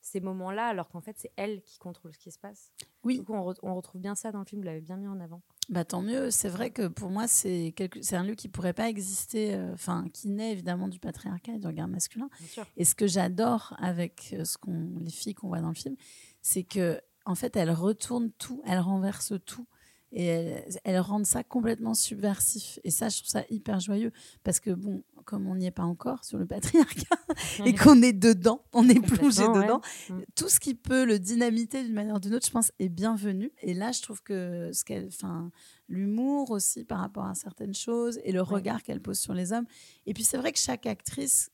Ces 0.00 0.20
moments-là, 0.20 0.66
alors 0.66 0.88
qu'en 0.88 1.00
fait, 1.00 1.16
c'est 1.18 1.32
elle 1.36 1.62
qui 1.62 1.78
contrôle 1.78 2.12
ce 2.12 2.18
qui 2.18 2.30
se 2.30 2.38
passe. 2.38 2.72
Oui. 3.04 3.18
Du 3.18 3.24
coup, 3.24 3.34
on, 3.34 3.54
on 3.62 3.74
retrouve 3.74 4.00
bien 4.00 4.14
ça 4.14 4.32
dans 4.32 4.40
le 4.40 4.44
film. 4.44 4.60
Vous 4.60 4.66
l'avez 4.66 4.80
bien 4.80 4.96
mis 4.96 5.06
en 5.06 5.20
avant. 5.20 5.42
Bah, 5.68 5.84
tant 5.84 6.02
mieux. 6.02 6.30
C'est 6.30 6.48
vrai 6.48 6.70
que 6.70 6.88
pour 6.88 7.10
moi, 7.10 7.28
c'est 7.28 7.72
quelque... 7.76 8.00
un 8.14 8.24
lieu 8.24 8.34
qui 8.34 8.48
pourrait 8.48 8.72
pas 8.72 8.88
exister, 8.88 9.54
euh, 9.54 9.72
enfin, 9.74 10.06
qui 10.12 10.28
naît 10.28 10.52
évidemment 10.52 10.88
du 10.88 10.98
patriarcat 10.98 11.52
et 11.52 11.58
du 11.58 11.66
regard 11.66 11.88
masculin. 11.88 12.28
Et 12.76 12.84
ce 12.84 12.94
que 12.94 13.06
j'adore 13.06 13.74
avec 13.78 14.34
euh, 14.38 14.44
ce 14.44 14.58
qu'on, 14.58 14.90
les 15.00 15.10
filles 15.10 15.34
qu'on 15.34 15.48
voit 15.48 15.60
dans 15.60 15.68
le 15.68 15.74
film, 15.74 15.96
c'est 16.42 16.64
que 16.64 17.00
en 17.26 17.34
fait, 17.34 17.54
elles 17.56 17.70
retournent 17.70 18.32
tout, 18.32 18.62
elles 18.66 18.78
renversent 18.78 19.34
tout 19.44 19.66
et 20.12 20.54
elles, 20.84 20.98
rendent 20.98 21.26
ça 21.26 21.44
complètement 21.44 21.94
subversif. 21.94 22.78
Et 22.84 22.90
ça, 22.90 23.08
je 23.08 23.18
trouve 23.18 23.30
ça 23.30 23.44
hyper 23.48 23.80
joyeux 23.80 24.12
parce 24.42 24.58
que 24.58 24.70
bon, 24.70 25.02
comme 25.24 25.46
on 25.46 25.54
n'y 25.54 25.66
est 25.66 25.70
pas 25.70 25.84
encore 25.84 26.24
sur 26.24 26.38
le 26.38 26.46
patriarcat 26.46 27.16
et 27.64 27.74
qu'on 27.74 28.02
est 28.02 28.12
dedans, 28.12 28.64
on 28.72 28.88
est 28.88 29.00
plongé 29.00 29.42
dedans, 29.42 29.80
mm. 30.08 30.20
tout 30.34 30.48
ce 30.48 30.58
qui 30.58 30.74
peut 30.74 31.04
le 31.04 31.18
dynamiter 31.18 31.84
d'une 31.84 31.94
manière 31.94 32.16
ou 32.16 32.20
d'une 32.20 32.34
autre, 32.34 32.46
je 32.46 32.50
pense, 32.50 32.72
est 32.78 32.88
bienvenu. 32.88 33.52
Et 33.62 33.74
là, 33.74 33.92
je 33.92 34.02
trouve 34.02 34.22
que 34.22 34.70
ce 34.72 34.84
qu'elle, 34.84 35.06
enfin, 35.06 35.50
l'humour 35.88 36.50
aussi 36.50 36.84
par 36.84 36.98
rapport 36.98 37.26
à 37.26 37.34
certaines 37.34 37.74
choses 37.74 38.18
et 38.24 38.32
le 38.32 38.42
regard 38.42 38.82
qu'elle 38.82 39.00
pose 39.00 39.18
sur 39.18 39.34
les 39.34 39.52
hommes. 39.52 39.66
Et 40.06 40.14
puis 40.14 40.24
c'est 40.24 40.38
vrai 40.38 40.52
que 40.52 40.58
chaque 40.58 40.86
actrice 40.86 41.50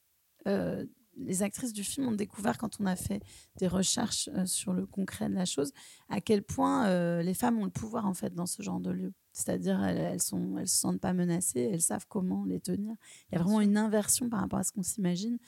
euh, 0.46 0.86
les 1.16 1.42
actrices 1.42 1.72
du 1.72 1.84
film 1.84 2.08
ont 2.08 2.12
découvert 2.12 2.58
quand 2.58 2.80
on 2.80 2.86
a 2.86 2.96
fait 2.96 3.22
des 3.58 3.68
recherches 3.68 4.28
euh, 4.34 4.46
sur 4.46 4.72
le 4.72 4.86
concret 4.86 5.28
de 5.28 5.34
la 5.34 5.44
chose 5.44 5.72
à 6.08 6.20
quel 6.20 6.42
point 6.42 6.86
euh, 6.86 7.22
les 7.22 7.34
femmes 7.34 7.58
ont 7.58 7.64
le 7.64 7.70
pouvoir 7.70 8.06
en 8.06 8.14
fait 8.14 8.34
dans 8.34 8.46
ce 8.46 8.62
genre 8.62 8.80
de 8.80 8.90
lieu. 8.90 9.12
C'est-à-dire 9.36 9.82
elles, 9.84 9.98
elles 9.98 10.22
sont 10.22 10.56
elles 10.56 10.68
se 10.68 10.76
sentent 10.76 11.00
pas 11.00 11.12
menacées, 11.12 11.68
elles 11.70 11.82
savent 11.82 12.06
comment 12.08 12.44
les 12.46 12.60
tenir. 12.60 12.96
Il 13.30 13.34
y 13.36 13.38
a 13.38 13.42
vraiment 13.42 13.60
une 13.60 13.76
inversion 13.76 14.30
par 14.30 14.40
rapport 14.40 14.58
à 14.58 14.62
ce 14.62 14.72
qu'on 14.72 14.82
s'imagine 14.82 15.38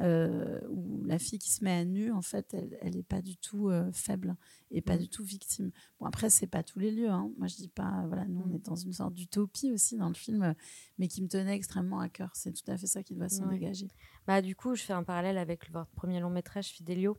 euh, 0.00 0.60
où 0.68 1.02
la 1.04 1.18
fille 1.18 1.38
qui 1.38 1.50
se 1.50 1.64
met 1.64 1.72
à 1.72 1.84
nu, 1.84 2.12
en 2.12 2.22
fait, 2.22 2.54
elle 2.82 2.94
n'est 2.94 3.02
pas 3.02 3.20
du 3.20 3.36
tout 3.36 3.68
euh, 3.68 3.90
faible 3.92 4.36
et 4.70 4.80
pas 4.80 4.96
mm. 4.96 5.00
du 5.00 5.08
tout 5.08 5.24
victime. 5.24 5.72
Bon, 5.98 6.06
après, 6.06 6.30
c'est 6.30 6.46
pas 6.46 6.62
tous 6.62 6.78
les 6.78 6.92
lieux. 6.92 7.08
Hein. 7.08 7.32
Moi, 7.36 7.48
je 7.48 7.56
dis 7.56 7.68
pas, 7.68 8.04
voilà, 8.06 8.24
nous, 8.26 8.42
on 8.44 8.48
mm. 8.48 8.54
est 8.54 8.66
dans 8.66 8.76
une 8.76 8.92
sorte 8.92 9.14
d'utopie 9.14 9.72
aussi 9.72 9.96
dans 9.96 10.08
le 10.08 10.14
film, 10.14 10.54
mais 10.98 11.08
qui 11.08 11.22
me 11.22 11.28
tenait 11.28 11.54
extrêmement 11.54 12.00
à 12.00 12.08
cœur. 12.08 12.30
C'est 12.34 12.52
tout 12.52 12.70
à 12.70 12.76
fait 12.76 12.86
ça 12.86 13.02
qui 13.02 13.14
doit 13.14 13.28
s'en 13.28 13.46
dégager. 13.46 13.88
Bah, 14.26 14.40
du 14.40 14.54
coup, 14.54 14.74
je 14.74 14.82
fais 14.82 14.92
un 14.92 15.04
parallèle 15.04 15.38
avec 15.38 15.70
votre 15.72 15.90
premier 15.90 16.20
long 16.20 16.30
métrage, 16.30 16.66
Fidelio, 16.66 17.16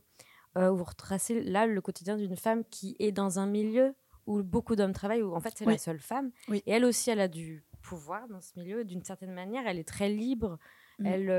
euh, 0.56 0.70
où 0.70 0.76
vous 0.76 0.84
retracez 0.84 1.42
là 1.42 1.66
le 1.66 1.80
quotidien 1.82 2.16
d'une 2.16 2.36
femme 2.36 2.64
qui 2.70 2.96
est 2.98 3.12
dans 3.12 3.38
un 3.38 3.46
milieu 3.46 3.94
où 4.30 4.42
beaucoup 4.42 4.76
d'hommes 4.76 4.92
travaillent, 4.92 5.22
où 5.22 5.34
en 5.34 5.40
fait, 5.40 5.52
c'est 5.56 5.64
la 5.64 5.78
seule 5.78 6.00
femme. 6.00 6.30
Et 6.52 6.62
elle 6.66 6.84
aussi, 6.84 7.10
elle 7.10 7.20
a 7.20 7.28
du 7.28 7.64
pouvoir 7.82 8.28
dans 8.28 8.40
ce 8.40 8.58
milieu. 8.58 8.84
D'une 8.84 9.02
certaine 9.02 9.32
manière, 9.32 9.66
elle 9.66 9.78
est 9.78 9.88
très 9.88 10.08
libre. 10.08 10.58
Mm. 10.98 11.06
Elle 11.06 11.30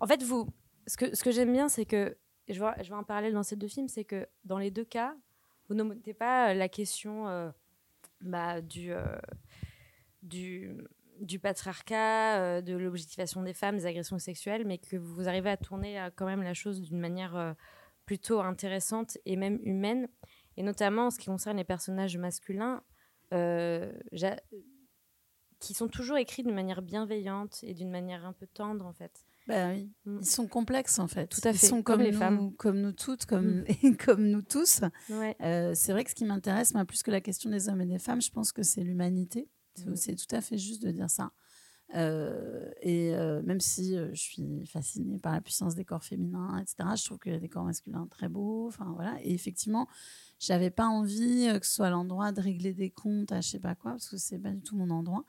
en 0.00 0.06
fait, 0.06 0.22
vous, 0.22 0.48
ce 0.86 0.96
que, 0.96 1.14
ce 1.14 1.22
que 1.22 1.30
j'aime 1.30 1.52
bien, 1.52 1.68
c'est 1.68 1.84
que, 1.84 2.16
je 2.48 2.58
vois, 2.58 2.74
je 2.82 2.88
vois 2.88 2.98
un 2.98 3.02
parallèle 3.02 3.32
dans 3.32 3.42
ces 3.42 3.56
deux 3.56 3.68
films, 3.68 3.88
c'est 3.88 4.04
que 4.04 4.26
dans 4.44 4.58
les 4.58 4.70
deux 4.70 4.84
cas, 4.84 5.14
vous 5.68 5.74
ne 5.74 5.82
mettez 5.82 6.14
pas 6.14 6.54
la 6.54 6.68
question 6.68 7.28
euh, 7.28 7.50
bah, 8.20 8.60
du, 8.62 8.92
euh, 8.92 9.04
du, 10.22 10.72
du, 11.20 11.38
patriarcat, 11.38 12.40
euh, 12.40 12.60
de 12.62 12.74
l'objectivation 12.74 13.42
des 13.42 13.52
femmes, 13.52 13.76
des 13.76 13.86
agressions 13.86 14.18
sexuelles, 14.18 14.64
mais 14.66 14.78
que 14.78 14.96
vous 14.96 15.28
arrivez 15.28 15.50
à 15.50 15.56
tourner 15.56 16.08
quand 16.16 16.26
même 16.26 16.42
la 16.42 16.54
chose 16.54 16.80
d'une 16.80 17.00
manière 17.00 17.54
plutôt 18.06 18.40
intéressante 18.40 19.18
et 19.26 19.36
même 19.36 19.58
humaine. 19.62 20.08
Et 20.58 20.62
notamment 20.64 21.06
en 21.06 21.10
ce 21.10 21.18
qui 21.18 21.26
concerne 21.26 21.56
les 21.56 21.64
personnages 21.64 22.18
masculins, 22.18 22.82
qui 25.60 25.74
sont 25.74 25.88
toujours 25.88 26.16
écrits 26.18 26.42
d'une 26.44 26.54
manière 26.54 26.82
bienveillante 26.82 27.60
et 27.62 27.74
d'une 27.74 27.90
manière 27.90 28.24
un 28.24 28.32
peu 28.32 28.46
tendre, 28.46 28.86
en 28.86 28.92
fait. 28.92 29.24
Bah 29.48 29.70
oui. 29.70 29.90
Mm. 30.04 30.18
Ils 30.20 30.26
sont 30.26 30.46
complexes 30.46 30.98
en 30.98 31.08
fait. 31.08 31.26
Tout 31.28 31.40
à 31.44 31.52
fait, 31.52 31.66
Ils 31.66 31.68
sont 31.68 31.82
comme 31.82 31.96
comme, 31.96 32.02
les 32.02 32.12
nous, 32.12 32.18
femmes. 32.18 32.52
comme 32.56 32.80
nous 32.80 32.92
toutes, 32.92 33.24
comme, 33.26 33.60
Mm. 33.60 33.64
et 33.82 33.96
comme 33.96 34.28
nous 34.28 34.42
tous. 34.42 34.82
Ouais. 35.10 35.36
Euh, 35.40 35.72
c'est 35.74 35.92
vrai 35.92 36.04
que 36.04 36.10
ce 36.10 36.14
qui 36.14 36.24
m'intéresse, 36.26 36.74
moi, 36.74 36.84
plus 36.84 37.02
que 37.02 37.10
la 37.10 37.20
question 37.20 37.50
des 37.50 37.68
hommes 37.68 37.80
et 37.80 37.86
des 37.86 37.98
femmes, 37.98 38.20
je 38.20 38.30
pense 38.30 38.52
que 38.52 38.62
c'est 38.62 38.82
l'humanité. 38.82 39.48
C'est- 39.74 39.86
Mm. 39.88 39.96
C'est 39.96 40.14
tout 40.16 40.34
à 40.34 40.40
fait 40.40 40.58
juste 40.58 40.82
de 40.82 40.90
dire 40.90 41.08
ça. 41.10 41.32
Euh, 41.94 42.70
et 42.82 43.14
euh, 43.14 43.40
même 43.42 43.60
si 43.60 43.96
euh, 43.96 44.10
je 44.12 44.20
suis 44.20 44.66
fascinée 44.66 45.18
par 45.18 45.32
la 45.32 45.40
puissance 45.40 45.74
des 45.74 45.86
corps 45.86 46.04
féminins, 46.04 46.58
etc., 46.58 46.90
je 46.96 47.04
trouve 47.06 47.18
qu'il 47.18 47.32
y 47.32 47.36
a 47.36 47.38
des 47.40 47.48
corps 47.48 47.64
masculins 47.64 48.06
très 48.10 48.28
beaux. 48.28 48.66
Enfin 48.68 48.92
voilà. 48.94 49.16
Et 49.22 49.32
effectivement, 49.32 49.88
j'avais 50.38 50.70
pas 50.70 50.86
envie 50.86 51.48
euh, 51.48 51.58
que 51.58 51.66
ce 51.66 51.74
soit 51.74 51.90
l'endroit 51.90 52.32
de 52.32 52.40
régler 52.40 52.72
des 52.72 52.90
comptes 52.90 53.32
à 53.32 53.40
je 53.40 53.48
sais 53.48 53.58
pas 53.58 53.74
quoi, 53.74 53.92
parce 53.92 54.08
que 54.08 54.16
c'est 54.16 54.38
pas 54.38 54.50
du 54.50 54.60
tout 54.60 54.76
mon 54.76 54.90
endroit. 54.90 55.24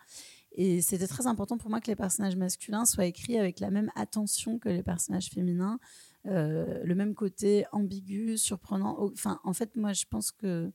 Et 0.51 0.81
c'était 0.81 1.07
très 1.07 1.27
important 1.27 1.57
pour 1.57 1.69
moi 1.69 1.79
que 1.79 1.87
les 1.87 1.95
personnages 1.95 2.35
masculins 2.35 2.85
soient 2.85 3.05
écrits 3.05 3.37
avec 3.37 3.59
la 3.59 3.69
même 3.69 3.91
attention 3.95 4.59
que 4.59 4.69
les 4.69 4.83
personnages 4.83 5.29
féminins, 5.29 5.79
euh, 6.25 6.83
le 6.83 6.95
même 6.95 7.15
côté 7.15 7.65
ambigu, 7.71 8.37
surprenant. 8.37 8.97
Enfin, 8.99 9.39
en 9.43 9.53
fait, 9.53 9.75
moi, 9.75 9.93
je 9.93 10.05
pense 10.09 10.31
que 10.31 10.71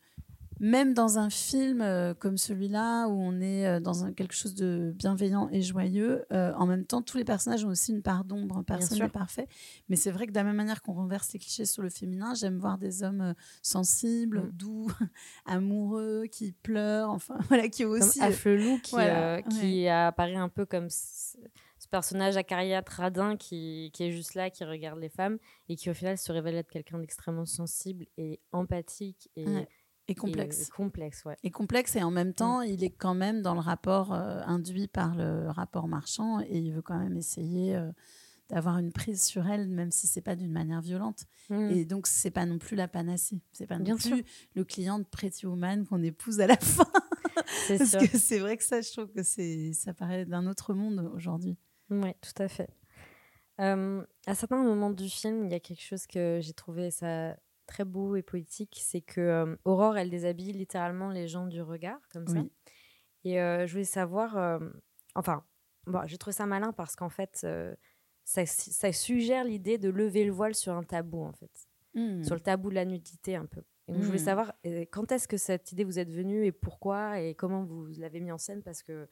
même 0.66 0.94
dans 0.94 1.18
un 1.18 1.29
film 1.31 1.81
euh, 1.83 2.14
comme 2.14 2.38
celui-là, 2.38 3.07
où 3.09 3.12
on 3.12 3.40
est 3.40 3.66
euh, 3.66 3.81
dans 3.81 4.05
un- 4.05 4.12
quelque 4.12 4.35
chose 4.35 4.55
de 4.55 4.92
bienveillant 4.96 5.48
et 5.53 5.61
joyeux, 5.61 6.24
euh, 6.33 6.53
en 6.55 6.66
même 6.66 6.85
temps, 6.87 7.03
tous 7.03 7.18
les 7.18 7.24
personnages 7.24 7.64
ont 7.64 7.68
aussi 7.68 7.92
une 7.92 8.03
part 8.03 8.24
d'ombre. 8.24 8.62
Personne 8.66 8.98
n'est 8.98 9.09
parfait. 9.09 9.46
Mais 9.88 9.96
c'est 9.96 10.11
vrai 10.11 10.27
que 10.27 10.33
de 10.33 10.37
la 10.37 10.44
même 10.44 10.57
manière 10.57 10.81
qu'on 10.83 10.94
renverse 10.94 11.33
les 11.33 11.38
clichés 11.38 11.66
sur 11.66 11.83
le 11.83 11.90
féminin, 11.90 12.35
j'aime 12.35 12.59
voir 12.59 12.79
des 12.79 13.03
hommes 13.03 13.35
sensibles, 13.62 14.40
Mm. 14.44 14.50
doux, 14.53 14.87
amoureux, 15.46 16.24
qui 16.31 16.53
pleurent, 16.53 17.11
enfin, 17.11 17.37
voilà, 17.48 17.68
qui 17.68 17.85
ont 17.85 17.90
Comme 17.90 17.98
aussi... 18.03 18.20
Afflelou 18.22 18.79
qui, 18.83 18.92
voilà, 18.92 19.37
euh, 19.37 19.42
qui 19.42 19.88
apparaît 19.88 20.35
un 20.37 20.48
peu 20.48 20.64
comme 20.66 20.88
ce, 20.88 21.37
ce 21.79 21.88
personnage 21.88 22.37
acariâtre 22.37 22.92
radin 22.92 23.37
qui, 23.37 23.90
qui 23.92 24.05
est 24.05 24.11
juste 24.12 24.35
là, 24.35 24.50
qui 24.50 24.64
regarde 24.64 24.98
les 24.98 25.09
femmes 25.11 25.38
et 25.68 25.77
qui 25.77 25.90
au 25.90 25.94
final 25.94 26.16
se 26.16 26.33
révèle 26.33 26.55
être 26.57 26.70
quelqu'un 26.70 26.98
d'extrêmement 26.98 27.44
sensible 27.46 28.07
et 28.16 28.40
empathique 28.53 29.29
et, 29.37 29.44
Ouais, 29.46 29.68
et 30.08 30.12
et, 30.12 30.14
complexe. 30.14 30.68
euh, 30.70 30.74
complexe, 30.76 31.24
ouais. 31.24 31.36
et 31.42 31.50
complexe 31.50 31.96
et 31.96 32.02
en 32.02 32.10
même 32.10 32.34
temps 32.34 32.60
il 32.60 32.84
est 32.84 32.90
quand 32.90 33.14
même 33.14 33.40
dans 33.42 33.54
le 33.54 33.60
rapport 33.60 34.12
euh, 34.12 34.40
induit 34.46 34.86
par 34.88 35.14
le 35.14 35.48
rapport 35.50 35.88
marchand 35.88 36.40
et 36.40 36.58
il 36.58 36.72
veut 36.72 36.82
quand 36.82 36.98
même 36.98 37.16
essayer 37.16 37.74
euh, 37.76 37.90
d'avoir 38.50 38.78
une 38.78 38.92
prise 38.92 39.22
sur 39.22 39.46
elle 39.48 39.68
même 39.68 39.90
si 39.90 40.06
c'est 40.06 40.20
pas 40.20 40.36
d'une 40.36 40.52
manière 40.52 40.80
violente 40.82 41.24
Mm. 41.50 41.70
et 41.72 41.84
donc 41.84 42.06
c'est 42.06 42.30
pas 42.30 42.46
non 42.46 42.56
plus 42.58 42.74
la 42.74 42.88
panacée 42.88 43.38
c'est 43.52 43.66
pas 43.66 43.76
non 43.76 43.84
Bien 43.84 43.96
plus 43.96 44.16
sûr. 44.16 44.24
le 44.54 44.64
client 44.64 44.98
de 44.98 45.04
Pretty 45.04 45.44
Woman 45.46 45.84
qu'on 45.86 46.02
épouse 46.02 46.40
à 46.40 46.46
la 46.46 46.56
fin 46.56 46.86
C'est 47.66 47.76
parce 47.78 47.90
sûr. 47.90 48.00
que 48.10 48.16
c'est 48.18 48.38
vrai 48.38 48.56
que 48.56 48.64
ça 48.64 48.80
je 48.80 48.90
trouve 48.92 49.10
que 49.12 49.22
c'est 49.22 49.72
ça 49.74 49.92
paraît 49.92 50.24
d'un 50.24 50.46
autre 50.46 50.72
monde 50.72 51.10
aujourd'hui 51.14 51.58
Oui, 51.90 52.12
tout 52.22 52.42
à 52.42 52.48
fait. 52.48 52.70
Euh, 53.60 54.02
à 54.26 54.34
certains 54.34 54.62
moments 54.62 54.90
du 54.90 55.08
film, 55.08 55.44
il 55.46 55.52
y 55.52 55.54
a 55.54 55.60
quelque 55.60 55.82
chose 55.82 56.06
que 56.06 56.40
j'ai 56.42 56.52
trouvé 56.54 56.90
ça 56.90 57.36
très 57.66 57.85
beau 57.85 58.16
et 58.16 58.22
poétique, 58.22 58.79
c'est 58.83 59.00
que 59.00 59.20
euh, 59.20 59.57
Aurore, 59.64 59.96
elle 59.96 60.11
déshabille 60.11 60.53
littéralement 60.53 61.11
les 61.11 61.27
gens 61.29 61.46
du 61.46 61.61
regard, 61.62 62.00
comme 62.12 62.27
ça. 62.27 62.40
Et 63.24 63.40
euh, 63.40 63.66
je 63.66 63.72
voulais 63.72 63.85
savoir, 63.85 64.37
euh, 64.37 64.59
enfin, 65.14 65.44
bon, 65.87 66.00
j'ai 66.07 66.18
trouvé 66.18 66.33
ça 66.35 66.46
malin 66.46 66.72
parce 66.72 66.94
qu'en 66.96 67.09
fait, 67.09 67.46
ça, 68.24 68.46
ça 68.46 68.92
suggère 68.92 69.44
l'idée 69.44 69.79
de 69.79 69.88
lever 69.90 70.24
le 70.24 70.33
voile 70.33 70.55
sur 70.55 70.74
un 70.74 70.83
tabou, 70.83 71.22
en 71.22 71.33
fait, 71.33 71.68
Mm. 71.94 72.24
sur 72.24 72.35
le 72.35 72.40
tabou 72.40 72.70
de 72.70 72.74
la 72.74 72.85
nudité 72.85 73.37
un 73.37 73.46
peu. 73.46 73.62
Et 73.87 73.92
donc, 73.92 74.00
je 74.03 74.07
voulais 74.07 74.18
Mm. 74.20 74.24
savoir 74.24 74.53
quand 74.90 75.12
est-ce 75.12 75.29
que 75.29 75.37
cette 75.37 75.70
idée 75.72 75.85
vous 75.85 75.98
est 75.98 76.11
venue 76.11 76.44
et 76.44 76.53
pourquoi 76.53 77.20
et 77.20 77.35
comment 77.35 77.62
vous 77.64 77.87
l'avez 77.98 78.20
mis 78.20 78.33
en 78.33 78.38
scène 78.38 78.62
parce 78.62 78.83
que 78.83 79.07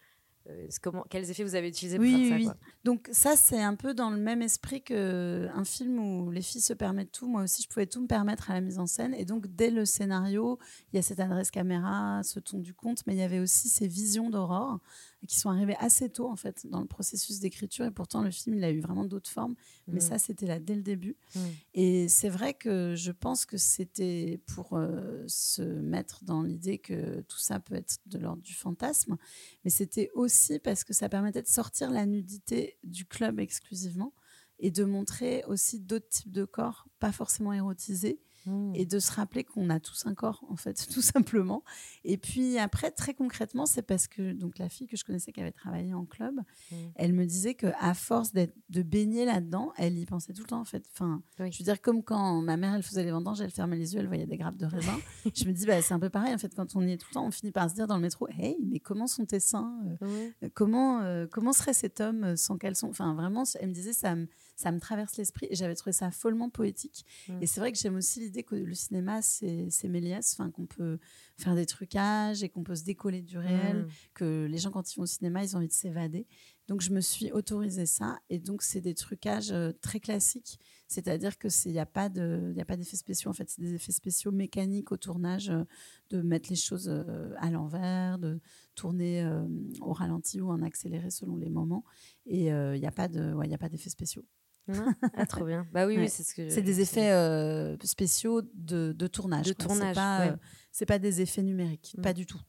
comment, 0.83 1.05
quels 1.09 1.31
effets 1.31 1.44
vous 1.44 1.55
avez 1.55 1.68
utilisés 1.68 1.96
pour 1.96 2.05
Oui, 2.05 2.28
faire 2.28 2.31
ça. 2.31 2.37
oui, 2.37 2.44
quoi. 2.44 2.57
Donc 2.85 3.09
ça, 3.12 3.37
c'est 3.37 3.61
un 3.62 3.74
peu 3.74 3.94
dans 3.94 4.11
le 4.11 4.16
même 4.16 4.42
esprit 4.42 4.83
que 4.83 5.48
un 5.55 5.64
film 5.64 5.98
où 5.98 6.31
les 6.31 6.42
filles 6.42 6.61
se 6.61 6.72
permettent 6.72 7.12
tout. 7.12 7.28
Moi 7.28 7.42
aussi, 7.42 7.62
je 7.62 7.68
pouvais 7.68 7.87
tout 7.87 8.00
me 8.00 8.07
permettre 8.07 8.50
à 8.50 8.55
la 8.55 8.61
mise 8.61 8.78
en 8.78 8.87
scène. 8.87 9.14
Et 9.14 9.24
donc, 9.24 9.46
dès 9.55 9.70
le 9.70 9.85
scénario, 9.85 10.59
il 10.92 10.96
y 10.96 10.98
a 10.98 11.02
cette 11.02 11.20
adresse 11.20 11.50
caméra, 11.50 12.22
ce 12.24 12.40
ton 12.40 12.59
du 12.59 12.74
conte, 12.74 13.07
mais 13.07 13.14
il 13.14 13.18
y 13.18 13.22
avait 13.22 13.40
aussi 13.40 13.68
ces 13.68 13.87
visions 13.87 14.31
d'aurore 14.31 14.78
qui 15.26 15.38
sont 15.38 15.50
arrivées 15.50 15.76
assez 15.78 16.08
tôt, 16.08 16.28
en 16.28 16.37
fait, 16.37 16.66
dans 16.66 16.80
le 16.80 16.87
processus 16.87 17.38
d'écriture. 17.40 17.85
Et 17.85 17.90
pourtant, 17.90 18.22
le 18.22 18.30
film, 18.30 18.56
il 18.56 18.64
a 18.64 18.70
eu 18.70 18.80
vraiment 18.80 19.04
d'autres 19.04 19.30
formes. 19.30 19.54
Mais 19.87 19.98
Mm. 19.98 20.00
ça, 20.00 20.18
c'était 20.18 20.46
là 20.46 20.58
dès 20.58 20.74
le 20.74 20.82
début. 20.82 21.16
Mm. 21.35 21.40
Et 21.74 22.08
c'est 22.08 22.28
vrai 22.28 22.54
que 22.54 22.94
je 22.96 23.12
pense 23.12 23.46
que 23.46 23.56
c'était 23.56 24.40
pour 24.46 24.72
euh, 24.76 25.24
se 25.28 25.62
mettre 25.62 26.24
dans 26.24 26.42
l'idée 26.42 26.78
que 26.78 27.20
tout 27.22 27.38
ça 27.38 27.61
peut 27.61 27.74
être 27.74 27.98
de 28.06 28.18
l'ordre 28.18 28.42
du 28.42 28.54
fantasme, 28.54 29.16
mais 29.64 29.70
c'était 29.70 30.11
aussi 30.14 30.58
parce 30.58 30.85
que 30.85 30.92
ça 30.92 31.08
permettait 31.08 31.42
de 31.42 31.48
sortir 31.48 31.90
la 31.90 32.06
nudité 32.06 32.78
du 32.85 33.04
club 33.06 33.38
exclusivement 33.40 34.12
et 34.58 34.70
de 34.70 34.85
montrer 34.85 35.44
aussi 35.48 35.80
d'autres 35.80 36.08
types 36.08 36.30
de 36.32 36.44
corps, 36.44 36.87
pas 36.98 37.12
forcément 37.12 37.52
érotisés, 37.52 38.20
Mm. 38.46 38.72
et 38.74 38.87
de 38.87 38.98
se 38.98 39.12
rappeler 39.12 39.44
qu'on 39.44 39.70
a 39.70 39.78
tous 39.81 40.07
un 40.07 40.14
corps, 40.14 40.44
en 40.48 40.57
fait, 40.57 40.74
tout 40.92 41.02
simplement. 41.02 41.62
Et 42.05 42.16
puis 42.16 42.59
après, 42.59 42.90
très 42.90 43.14
concrètement, 43.14 43.66
c'est 43.66 43.83
parce 43.83 44.09
que 44.09 44.33
donc 44.33 44.59
la 44.59 44.68
fille 44.68 44.87
que 44.88 44.96
je 44.96 45.05
connaissais 45.05 45.33
qui 45.33 45.40
avait 45.40 45.52
travaillé 45.52 45.94
en 45.94 46.05
club, 46.05 46.40
Mm. 46.70 46.74
elle 46.96 47.12
me 47.12 47.24
disait 47.26 47.55
que 47.55 47.66
à 47.78 47.94
force 47.94 48.33
d'être 48.33 48.55
de 48.68 48.83
baigner 48.83 49.24
là-dedans, 49.24 49.72
elle 49.76 49.98
y 49.98 50.07
pensait 50.07 50.33
tout 50.33 50.42
le 50.42 50.48
temps, 50.48 50.61
en 50.61 50.64
fait. 50.64 50.85
Enfin, 50.92 51.22
Oui. 51.38 51.52
je 51.52 51.59
veux 51.59 51.64
dire, 51.64 51.81
comme 51.81 52.02
quand 52.02 52.40
ma 52.42 52.57
mère, 52.57 52.74
elle 52.74 52.83
faisait 52.83 53.05
les 53.05 53.11
vendanges, 53.11 53.40
elle 53.40 53.50
fermait 53.50 53.76
les 53.76 53.94
yeux, 53.94 54.00
elle 54.00 54.07
voyait 54.09 54.26
des 54.26 54.37
grappes 54.37 54.57
de 54.57 54.66
raisin. 54.66 54.96
je 55.35 55.44
me 55.44 55.52
dis, 55.52 55.66
bah, 55.66 55.81
c'est 55.83 55.94
un 55.94 56.00
peu 56.00 56.11
pareil, 56.11 56.35
en 56.35 56.38
fait, 56.38 56.55
quand 56.55 56.74
on 56.76 56.81
y 56.87 56.92
est 56.92 56.96
tout 56.98 57.07
le 57.11 57.14
temps, 57.14 57.26
on 57.26 57.31
finit 57.31 57.52
par 57.52 57.68
se 57.70 57.74
dire 57.74 57.87
dans 57.87 57.96
le 57.96 58.02
métro, 58.02 58.26
hey, 58.38 58.57
mais 58.64 58.81
comment 58.81 59.07
sont 59.07 59.24
tes 59.26 59.40
seins 59.40 59.78
Euh. 60.02 60.31
Comment, 60.55 61.00
euh, 61.02 61.26
comment 61.31 61.52
serait 61.52 61.72
cet 61.74 62.00
homme 62.00 62.24
euh, 62.24 62.37
sans 62.37 62.59
caleçon? 62.59 62.88
Enfin, 62.88 63.14
vraiment, 63.14 63.44
elle 63.61 63.68
me 63.68 63.74
disait, 63.74 63.92
ça 63.92 64.14
me, 64.14 64.26
ça 64.57 64.71
me 64.73 64.79
traverse 64.81 65.17
l'esprit. 65.17 65.47
Et 65.51 65.55
j'avais 65.57 65.75
trouvé 65.75 65.93
ça 65.93 66.11
follement 66.11 66.51
poétique. 66.51 67.05
Mm. 67.29 67.43
Et 67.43 67.47
c'est 67.47 67.61
vrai 67.61 67.73
que 67.73 67.79
j'aime 67.79 67.97
aussi 67.97 68.21
l'idée 68.21 68.43
que 68.43 68.55
le 68.55 68.75
cinéma, 68.75 69.21
c'est 69.23 69.69
Méliès, 69.88 70.35
enfin, 70.38 70.51
qu'on 70.51 70.67
peut 70.67 70.99
faire 71.38 71.55
des 71.55 71.67
trucages 71.67 72.43
et 72.43 72.49
qu'on 72.49 72.62
peut 72.65 72.77
se 72.77 72.85
décoller 72.85 73.23
du 73.23 73.38
réel, 73.38 73.83
Mm. 73.85 73.88
que 74.15 74.47
les 74.51 74.59
gens, 74.59 74.71
quand 74.71 74.93
ils 74.93 74.97
vont 74.97 75.03
au 75.05 75.07
cinéma, 75.07 75.43
ils 75.43 75.55
ont 75.55 75.59
envie 75.59 75.69
de 75.69 75.73
s'évader. 75.73 76.27
Donc, 76.69 76.81
je 76.81 76.93
me 76.93 77.01
suis 77.01 77.33
autorisé 77.33 77.87
ça. 77.87 78.21
Et 78.31 78.38
donc, 78.38 78.62
c'est 78.62 78.81
des 78.81 78.95
trucages 78.95 79.51
euh, 79.51 79.73
très 79.81 79.99
classiques. 80.01 80.59
C'est-à-dire 80.87 81.37
qu'il 81.38 81.73
n'y 81.73 81.79
a 81.81 81.87
pas 81.87 82.09
d'effets 82.09 82.97
spéciaux. 82.97 83.31
En 83.31 83.33
fait, 83.35 83.49
c'est 83.51 83.61
des 83.61 83.75
effets 83.75 83.93
spéciaux 83.93 84.31
mécaniques 84.31 84.93
au 84.93 84.97
tournage, 84.97 85.51
euh, 85.51 85.65
de 86.11 86.23
mettre 86.23 86.51
les 86.51 86.57
choses 86.57 86.88
euh, 86.88 87.33
à 87.38 87.51
l'envers, 87.51 88.19
de 88.19 88.41
tourner 88.75 89.23
euh, 89.25 89.45
au 89.81 89.93
ralenti 89.93 90.41
ou 90.41 90.51
en 90.51 90.62
accéléré 90.62 91.11
selon 91.11 91.37
les 91.37 91.49
moments. 91.51 91.85
Et 92.27 92.47
il 92.47 92.81
n'y 92.81 92.87
a 92.87 92.93
pas 92.93 93.09
de- 93.09 93.33
ouais, 93.33 93.49
y 93.49 93.55
a 93.55 93.59
pas 93.59 93.69
d'effets 93.69 93.91
spéciaux. 93.91 94.25
Ah, 95.14 95.27
trop 95.27 95.44
bien. 95.44 95.66
Bah 95.72 95.87
oui, 95.87 95.96
Ouais. 95.96 96.03
oui, 96.03 96.09
c'est 96.09 96.22
ce 96.22 96.35
que 96.35 96.48
C'est 96.48 96.62
des 96.62 96.81
effets 96.81 97.11
euh, 97.12 97.77
spéciaux 97.83 98.42
de, 98.55 98.92
de 98.92 99.07
tournage. 99.07 99.46
De 99.46 99.53
quoi. 99.53 99.66
tournage, 99.66 99.94
C'est 99.96 100.01
pas, 100.01 100.20
ouais. 100.20 100.31
euh, 100.33 100.37
c'est 100.70 100.87
pas 100.87 100.98
des 100.98 101.20
effets 101.20 101.42
numériques, 101.42 101.94
Mm. 101.98 102.03
pas 102.03 102.12
du 102.12 102.27
tout. 102.27 102.40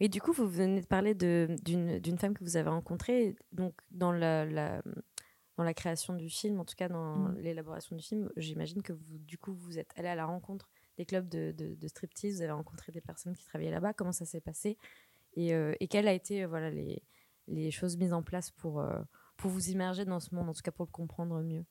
Et 0.00 0.08
du 0.08 0.20
coup, 0.20 0.32
vous 0.32 0.48
venez 0.48 0.80
de 0.80 0.86
parler 0.86 1.14
d'une 1.14 2.18
femme 2.18 2.34
que 2.34 2.44
vous 2.44 2.56
avez 2.56 2.70
rencontrée. 2.70 3.36
Donc, 3.52 3.74
dans 3.90 4.12
la, 4.12 4.44
la- 4.44 4.82
dans 5.56 5.62
la 5.64 5.74
création 5.74 6.14
du 6.14 6.28
film, 6.28 6.58
en 6.60 6.64
tout 6.64 6.74
cas 6.76 6.88
dans 6.88 7.16
Mm. 7.16 7.38
l'élaboration 7.38 7.96
du 7.96 8.02
film, 8.02 8.30
j'imagine 8.36 8.82
que 8.82 8.92
vous, 8.92 9.18
du 9.18 9.38
coup, 9.38 9.54
vous 9.54 9.78
êtes 9.78 9.90
allé 9.96 10.08
à 10.08 10.14
la 10.14 10.26
rencontre 10.26 10.68
des 10.96 11.04
clubs 11.04 11.28
de, 11.28 11.52
de, 11.56 11.74
de 11.74 11.88
striptease, 11.88 12.36
vous 12.36 12.42
avez 12.42 12.52
rencontré 12.52 12.92
des 12.92 13.00
personnes 13.00 13.34
qui 13.36 13.44
travaillaient 13.44 13.70
là-bas. 13.72 13.92
Comment 13.94 14.12
ça 14.12 14.24
s'est 14.24 14.40
passé? 14.40 14.78
Et, 15.36 15.52
euh, 15.54 15.74
et 15.80 15.88
quelles 15.88 16.06
a 16.06 16.12
été 16.12 16.44
voilà, 16.46 16.70
les, 16.70 17.02
les 17.48 17.70
choses 17.72 17.96
mises 17.96 18.12
en 18.12 18.22
place 18.22 18.52
pour, 18.52 18.80
pour 19.36 19.50
vous 19.50 19.70
immerger 19.70 20.04
dans 20.04 20.20
ce 20.20 20.34
monde, 20.34 20.48
en 20.48 20.52
tout 20.54 20.62
cas 20.62 20.70
pour 20.70 20.86
le 20.86 20.90
comprendre 20.90 21.40
mieux 21.42 21.64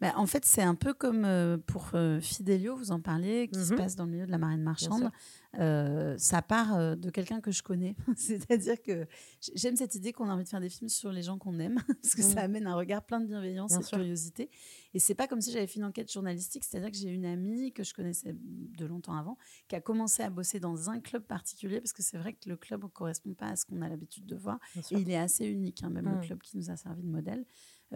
Bah, 0.00 0.14
en 0.16 0.24
fait, 0.26 0.46
c'est 0.46 0.62
un 0.62 0.74
peu 0.74 0.94
comme 0.94 1.26
euh, 1.26 1.58
pour 1.58 1.90
euh, 1.92 2.20
Fidelio, 2.20 2.74
vous 2.74 2.90
en 2.90 3.00
parliez, 3.02 3.48
qui 3.48 3.62
se 3.62 3.72
Mhm. 3.74 3.78
passe 3.78 3.96
dans 3.96 4.06
le 4.06 4.10
milieu 4.12 4.24
de 4.24 4.30
la 4.30 4.38
marine 4.38 4.62
marchande. 4.62 5.10
Euh, 5.58 6.16
ça 6.16 6.40
part 6.40 6.96
de 6.96 7.10
quelqu'un 7.10 7.42
que 7.42 7.50
je 7.50 7.62
connais. 7.62 7.96
C'est-à-dire 8.16 8.80
que 8.80 9.06
j'aime 9.54 9.76
cette 9.76 9.94
idée 9.96 10.12
qu'on 10.14 10.30
a 10.30 10.32
envie 10.32 10.44
de 10.44 10.48
faire 10.48 10.60
des 10.60 10.70
films 10.70 10.88
sur 10.88 11.12
les 11.12 11.22
gens 11.22 11.36
qu'on 11.36 11.58
aime, 11.58 11.74
parce 12.02 12.14
que 12.14 12.22
Mhm. 12.22 12.28
ça 12.32 12.40
amène 12.40 12.66
un 12.66 12.76
regard 12.76 13.02
plein 13.04 13.20
de 13.20 13.26
bienveillance 13.26 13.72
Bien 13.72 13.80
et 13.80 13.82
de 13.82 13.88
curiosité. 13.88 14.48
Et 14.94 14.98
c'est 15.00 15.14
pas 15.14 15.28
comme 15.28 15.42
si 15.42 15.52
j'avais 15.52 15.66
fait 15.66 15.76
une 15.80 15.84
enquête 15.84 16.10
journalistique, 16.10 16.64
c'est-à-dire 16.64 16.90
que 16.90 16.96
j'ai 16.96 17.10
une 17.10 17.26
amie 17.26 17.72
que 17.74 17.84
je 17.84 17.92
connaissais 17.92 18.34
de 18.34 18.86
longtemps 18.86 19.16
avant, 19.16 19.36
qui 19.68 19.76
a 19.76 19.82
commencé 19.82 20.22
à 20.22 20.30
bosser 20.30 20.60
dans 20.60 20.88
un 20.88 21.00
club 21.00 21.24
particulier, 21.24 21.78
parce 21.78 21.92
que 21.92 22.02
c'est 22.02 22.16
vrai 22.16 22.32
que 22.32 22.48
le 22.48 22.56
club 22.56 22.84
ne 22.84 22.88
correspond 22.88 23.34
pas 23.34 23.48
à 23.48 23.56
ce 23.56 23.66
qu'on 23.66 23.82
a 23.82 23.88
l'habitude 23.90 24.24
de 24.24 24.34
voir. 24.36 24.58
Et 24.90 24.94
il 24.98 25.10
est 25.10 25.18
assez 25.18 25.44
unique, 25.46 25.82
hein, 25.82 25.90
même 25.90 26.08
le 26.08 26.16
Mm. 26.16 26.20
club 26.22 26.40
qui 26.40 26.56
nous 26.56 26.70
a 26.70 26.76
servi 26.76 27.02
de 27.02 27.08
modèle. 27.08 27.44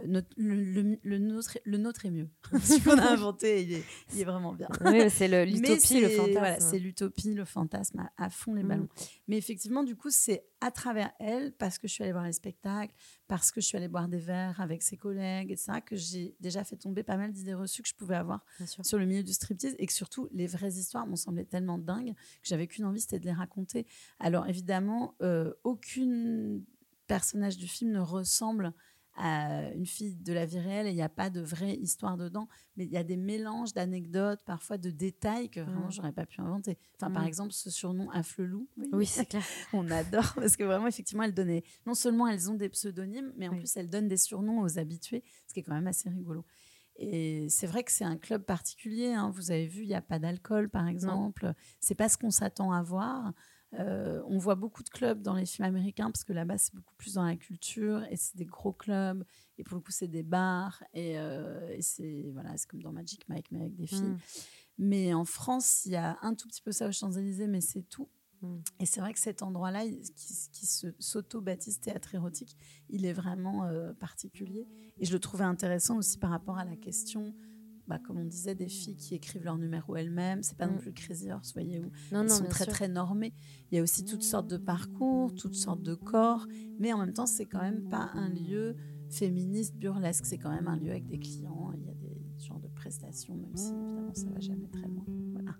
Notre- 0.07 0.29
le, 0.37 0.57
le- 0.83 0.99
le 1.03 1.19
nôtre, 1.19 1.57
le 1.65 1.79
nôtre 1.79 2.05
est 2.05 2.11
mieux. 2.11 2.29
Ce 2.63 2.83
qu'on 2.83 2.99
a 2.99 3.11
inventé, 3.13 3.63
il 3.63 3.73
est, 3.75 3.85
il 4.13 4.21
est 4.21 4.25
vraiment 4.25 4.53
bien. 4.53 4.69
Oui, 4.85 5.09
c'est 5.09 5.29
l'utopie, 5.47 6.01
le 6.01 6.09
fantasme. 6.09 6.39
voilà, 6.39 6.61
c'est 6.61 6.79
l'utopie, 6.81 7.33
le 7.35 7.45
fantasme 7.45 8.01
à, 8.01 8.25
à 8.25 8.29
fond 8.31 8.55
les 8.55 8.65
Mm. 8.65 8.69
ballons. 8.69 8.89
Mais 9.29 9.37
effectivement, 9.39 9.85
du 9.85 9.95
coup, 9.95 10.11
c'est 10.11 10.45
à 10.61 10.73
travers 10.73 11.13
elle, 11.21 11.53
parce 11.53 11.79
que 11.79 11.87
je 11.87 11.93
suis 11.93 12.03
allée 12.03 12.13
voir 12.13 12.25
les 12.25 12.33
spectacles, 12.33 12.93
parce 13.29 13.53
que 13.53 13.61
je 13.61 13.67
suis 13.67 13.77
allée 13.77 13.87
boire 13.87 14.09
des 14.09 14.19
verres 14.19 14.61
avec 14.61 14.83
ses 14.83 14.97
collègues, 14.97 15.53
etc., 15.53 15.75
que 15.87 15.95
j'ai 15.95 16.35
déjà 16.41 16.65
fait 16.65 16.77
tomber 16.77 17.03
pas 17.05 17.17
mal 17.17 17.31
d'idées 17.33 17.55
reçues 17.55 17.83
que 17.83 17.89
je 17.89 17.95
pouvais 17.95 18.17
avoir 18.17 18.45
sur 18.83 18.99
le 18.99 19.07
milieu 19.07 19.23
du 19.23 19.33
striptease 19.33 19.77
et 19.79 19.87
que 19.87 19.93
surtout 19.93 20.29
les 20.33 20.47
vraies 20.49 20.73
histoires 20.73 21.07
m'ont 21.07 21.15
semblé 21.17 21.45
tellement 21.45 21.79
dingues 21.79 22.15
que 22.15 22.49
j'avais 22.49 22.67
qu'une 22.67 22.85
envie, 22.87 23.01
c'était 23.01 23.21
de 23.21 23.27
les 23.27 23.33
raconter. 23.33 23.87
Alors 24.19 24.49
évidemment, 24.49 25.15
euh, 25.23 25.53
aucune 25.63 26.65
personnage 27.07 27.59
du 27.59 27.69
film 27.69 27.93
ne 27.93 28.01
ressemble 28.01 28.73
à 29.17 29.71
une 29.75 29.87
fille 29.87 30.17
de 30.17 30.33
la 30.33 30.45
vie 30.45 30.59
réelle 30.59 30.87
et 30.87 30.91
il 30.91 30.95
n'y 30.97 31.03
a 31.03 31.09
pas 31.09 31.31
de 31.31 31.41
vraie 31.41 31.75
histoire 31.77 32.17
dedans, 32.17 32.49
mais 32.77 32.85
il 32.85 32.91
y 32.91 32.97
a 32.97 33.05
des 33.05 33.17
mélanges 33.17 33.73
d'anecdotes, 33.73 34.41
parfois 34.45 34.77
de 34.77 34.91
détails 34.91 35.49
que 35.51 35.61
vraiment 35.61 35.87
Mm. 35.87 35.93
j'aurais 35.93 36.13
pas 36.13 36.27
pu 36.27 36.41
inventer. 36.41 36.79
Enfin, 36.97 37.11
par 37.13 37.23
Mm. 37.23 37.27
exemple, 37.27 37.53
ce 37.53 37.71
surnom 37.71 38.11
Afflelou. 38.11 38.69
voyez, 38.77 38.91
Oui, 38.93 39.07
c'est 39.07 39.27
clair. 39.27 39.43
on 39.73 39.89
adore 39.91 40.33
parce 40.35 40.57
que 40.57 40.65
vraiment, 40.65 40.89
effectivement, 40.89 41.23
elles 41.23 41.35
donnaient. 41.35 41.63
Non 41.87 41.95
seulement 41.95 42.27
elles 42.27 42.51
ont 42.51 42.55
des 42.55 42.69
pseudonymes, 42.69 43.33
mais 43.37 43.49
en 43.49 43.53
Oui. 43.53 43.59
plus 43.61 43.77
elles 43.77 43.89
donnent 43.91 44.09
des 44.09 44.17
surnoms 44.17 44.61
aux 44.63 44.79
habitués, 44.79 45.23
ce 45.47 45.55
qui 45.55 45.61
est 45.61 45.63
quand 45.63 45.75
même 45.75 45.87
assez 45.87 46.09
rigolo. 46.09 46.45
Et 46.97 47.49
c'est 47.51 47.67
vrai 47.67 47.83
que 47.83 47.91
c'est 47.91 48.05
un 48.05 48.17
club 48.17 48.45
particulier. 48.45 49.13
hein. 49.13 49.31
Vous 49.31 49.51
avez 49.51 49.67
vu, 49.67 49.83
il 49.83 49.89
n'y 49.89 49.95
a 49.97 50.01
pas 50.01 50.21
d'alcool, 50.21 50.69
par 50.71 50.87
exemple. 50.87 51.53
C'est 51.81 51.97
pas 51.97 52.09
ce 52.09 52.17
qu'on 52.17 52.31
s'attend 52.31 52.71
à 52.73 52.83
voir. 52.83 53.33
Euh, 53.79 54.23
on 54.27 54.39
voit 54.39 54.55
beaucoup 54.55 54.83
de 54.83 54.89
clubs 54.89 55.21
dans 55.23 55.35
les 55.35 55.47
films 55.47 55.67
américains 55.67 56.11
parce 56.11 56.25
que 56.25 56.33
là-bas, 56.33 56.59
c'est 56.59 56.75
beaucoup 56.75 56.95
plus 56.97 57.15
dans 57.15 57.25
la 57.25 57.37
culture 57.37 58.05
et 58.11 58.17
c'est 58.17 58.37
des 58.37 58.45
gros 58.45 58.73
clubs. 58.73 59.25
Et 59.59 59.65
pour 59.65 59.77
le 59.77 59.81
coup, 59.83 59.91
c'est 59.93 60.09
des 60.09 60.23
bars. 60.23 60.83
Et, 60.93 61.19
euh, 61.19 61.69
et 61.71 61.83
c'est 61.83 62.31
voilà, 62.33 62.57
c'est 62.57 62.69
comme 62.69 62.83
dans 62.83 62.93
Magic 62.93 63.29
Mike, 63.29 63.51
mais 63.51 63.61
avec 63.61 63.77
des 63.77 63.87
filles. 63.87 64.03
Mm. 64.03 64.19
Mais 64.79 65.15
en 65.15 65.25
France, 65.25 65.85
il 65.87 65.93
y 65.93 65.97
a 65.97 66.19
un 66.23 66.35
tout 66.35 66.49
petit 66.49 66.63
peu 66.63 66.73
ça 66.73 66.89
aux 66.89 66.93
Champs-Élysées, 66.93 67.47
mais 67.47 67.61
c'est 67.61 67.83
tout. 67.83 68.09
Mm. 68.43 68.57
Et 68.81 68.87
c'est 68.87 69.01
vrai 69.01 69.13
que 69.13 69.21
cet 69.21 69.43
endroit-là, 69.43 69.85
qui, 69.87 70.49
qui 70.53 70.67
se- 70.67 70.95
s'auto-baptise 70.99 71.81
théâtre 71.81 72.15
érotique, 72.15 72.57
il 72.91 73.07
est 73.07 73.13
vraiment 73.13 73.65
euh, 73.65 73.93
particulier. 73.93 74.67
Et 74.99 75.05
je 75.05 75.13
le 75.13 75.19
trouvais 75.21 75.45
intéressant 75.45 75.97
aussi 75.97 76.19
par 76.19 76.31
rapport 76.31 76.59
à 76.59 76.65
la 76.65 76.77
question, 76.77 77.35
bah, 77.87 77.99
comme 77.99 78.19
on 78.19 78.25
disait, 78.25 78.55
des 78.55 78.69
filles 78.69 78.97
qui 78.97 79.15
écrivent 79.15 79.45
leur 79.45 79.59
numéro 79.59 79.95
elles-mêmes. 79.97 80.43
C'est 80.43 80.57
pas 80.57 80.67
non 80.67 80.75
Mm. 80.77 80.79
plus 80.79 80.93
Crazy 80.93 81.31
Horse, 81.31 81.53
voyez, 81.53 81.81
où 81.81 81.91
Non, 82.13 82.21
elles 82.23 82.29
non, 82.29 82.35
sont 82.35 82.45
très 82.47 82.65
sûr. 82.65 82.73
très 82.73 82.89
normées. 82.89 83.33
Il 83.71 83.77
y 83.77 83.79
a 83.79 83.83
aussi 83.83 84.05
toutes 84.05 84.23
sortes 84.23 84.49
de 84.49 84.57
parcours, 84.57 85.35
toutes 85.35 85.55
sortes 85.55 85.83
de 85.83 85.95
corps, 85.95 86.47
mais 86.79 86.93
en 86.93 86.99
même 86.99 87.13
temps, 87.13 87.27
c'est 87.27 87.47
quand 87.47 87.61
même 87.63 87.89
pas 87.89 88.11
un 88.15 88.29
lieu 88.31 88.77
féministe 89.11 89.77
burlesque. 89.77 90.27
C'est 90.27 90.39
quand 90.39 90.51
même 90.51 90.67
un 90.69 90.77
lieu 90.77 90.91
avec 90.91 91.07
des 91.07 91.19
clients. 91.19 91.73
Il 91.77 91.85
y 91.87 91.91
a 91.91 91.95
des 91.95 92.21
genres 92.39 92.61
de 92.61 92.69
prestations, 92.69 93.35
même 93.37 93.57
si 93.57 93.73
évidemment 93.73 94.15
ça 94.15 94.29
va 94.31 94.41
jamais 94.41 94.69
très 94.69 94.89
loin. 94.89 95.05
Voilà. 95.33 95.55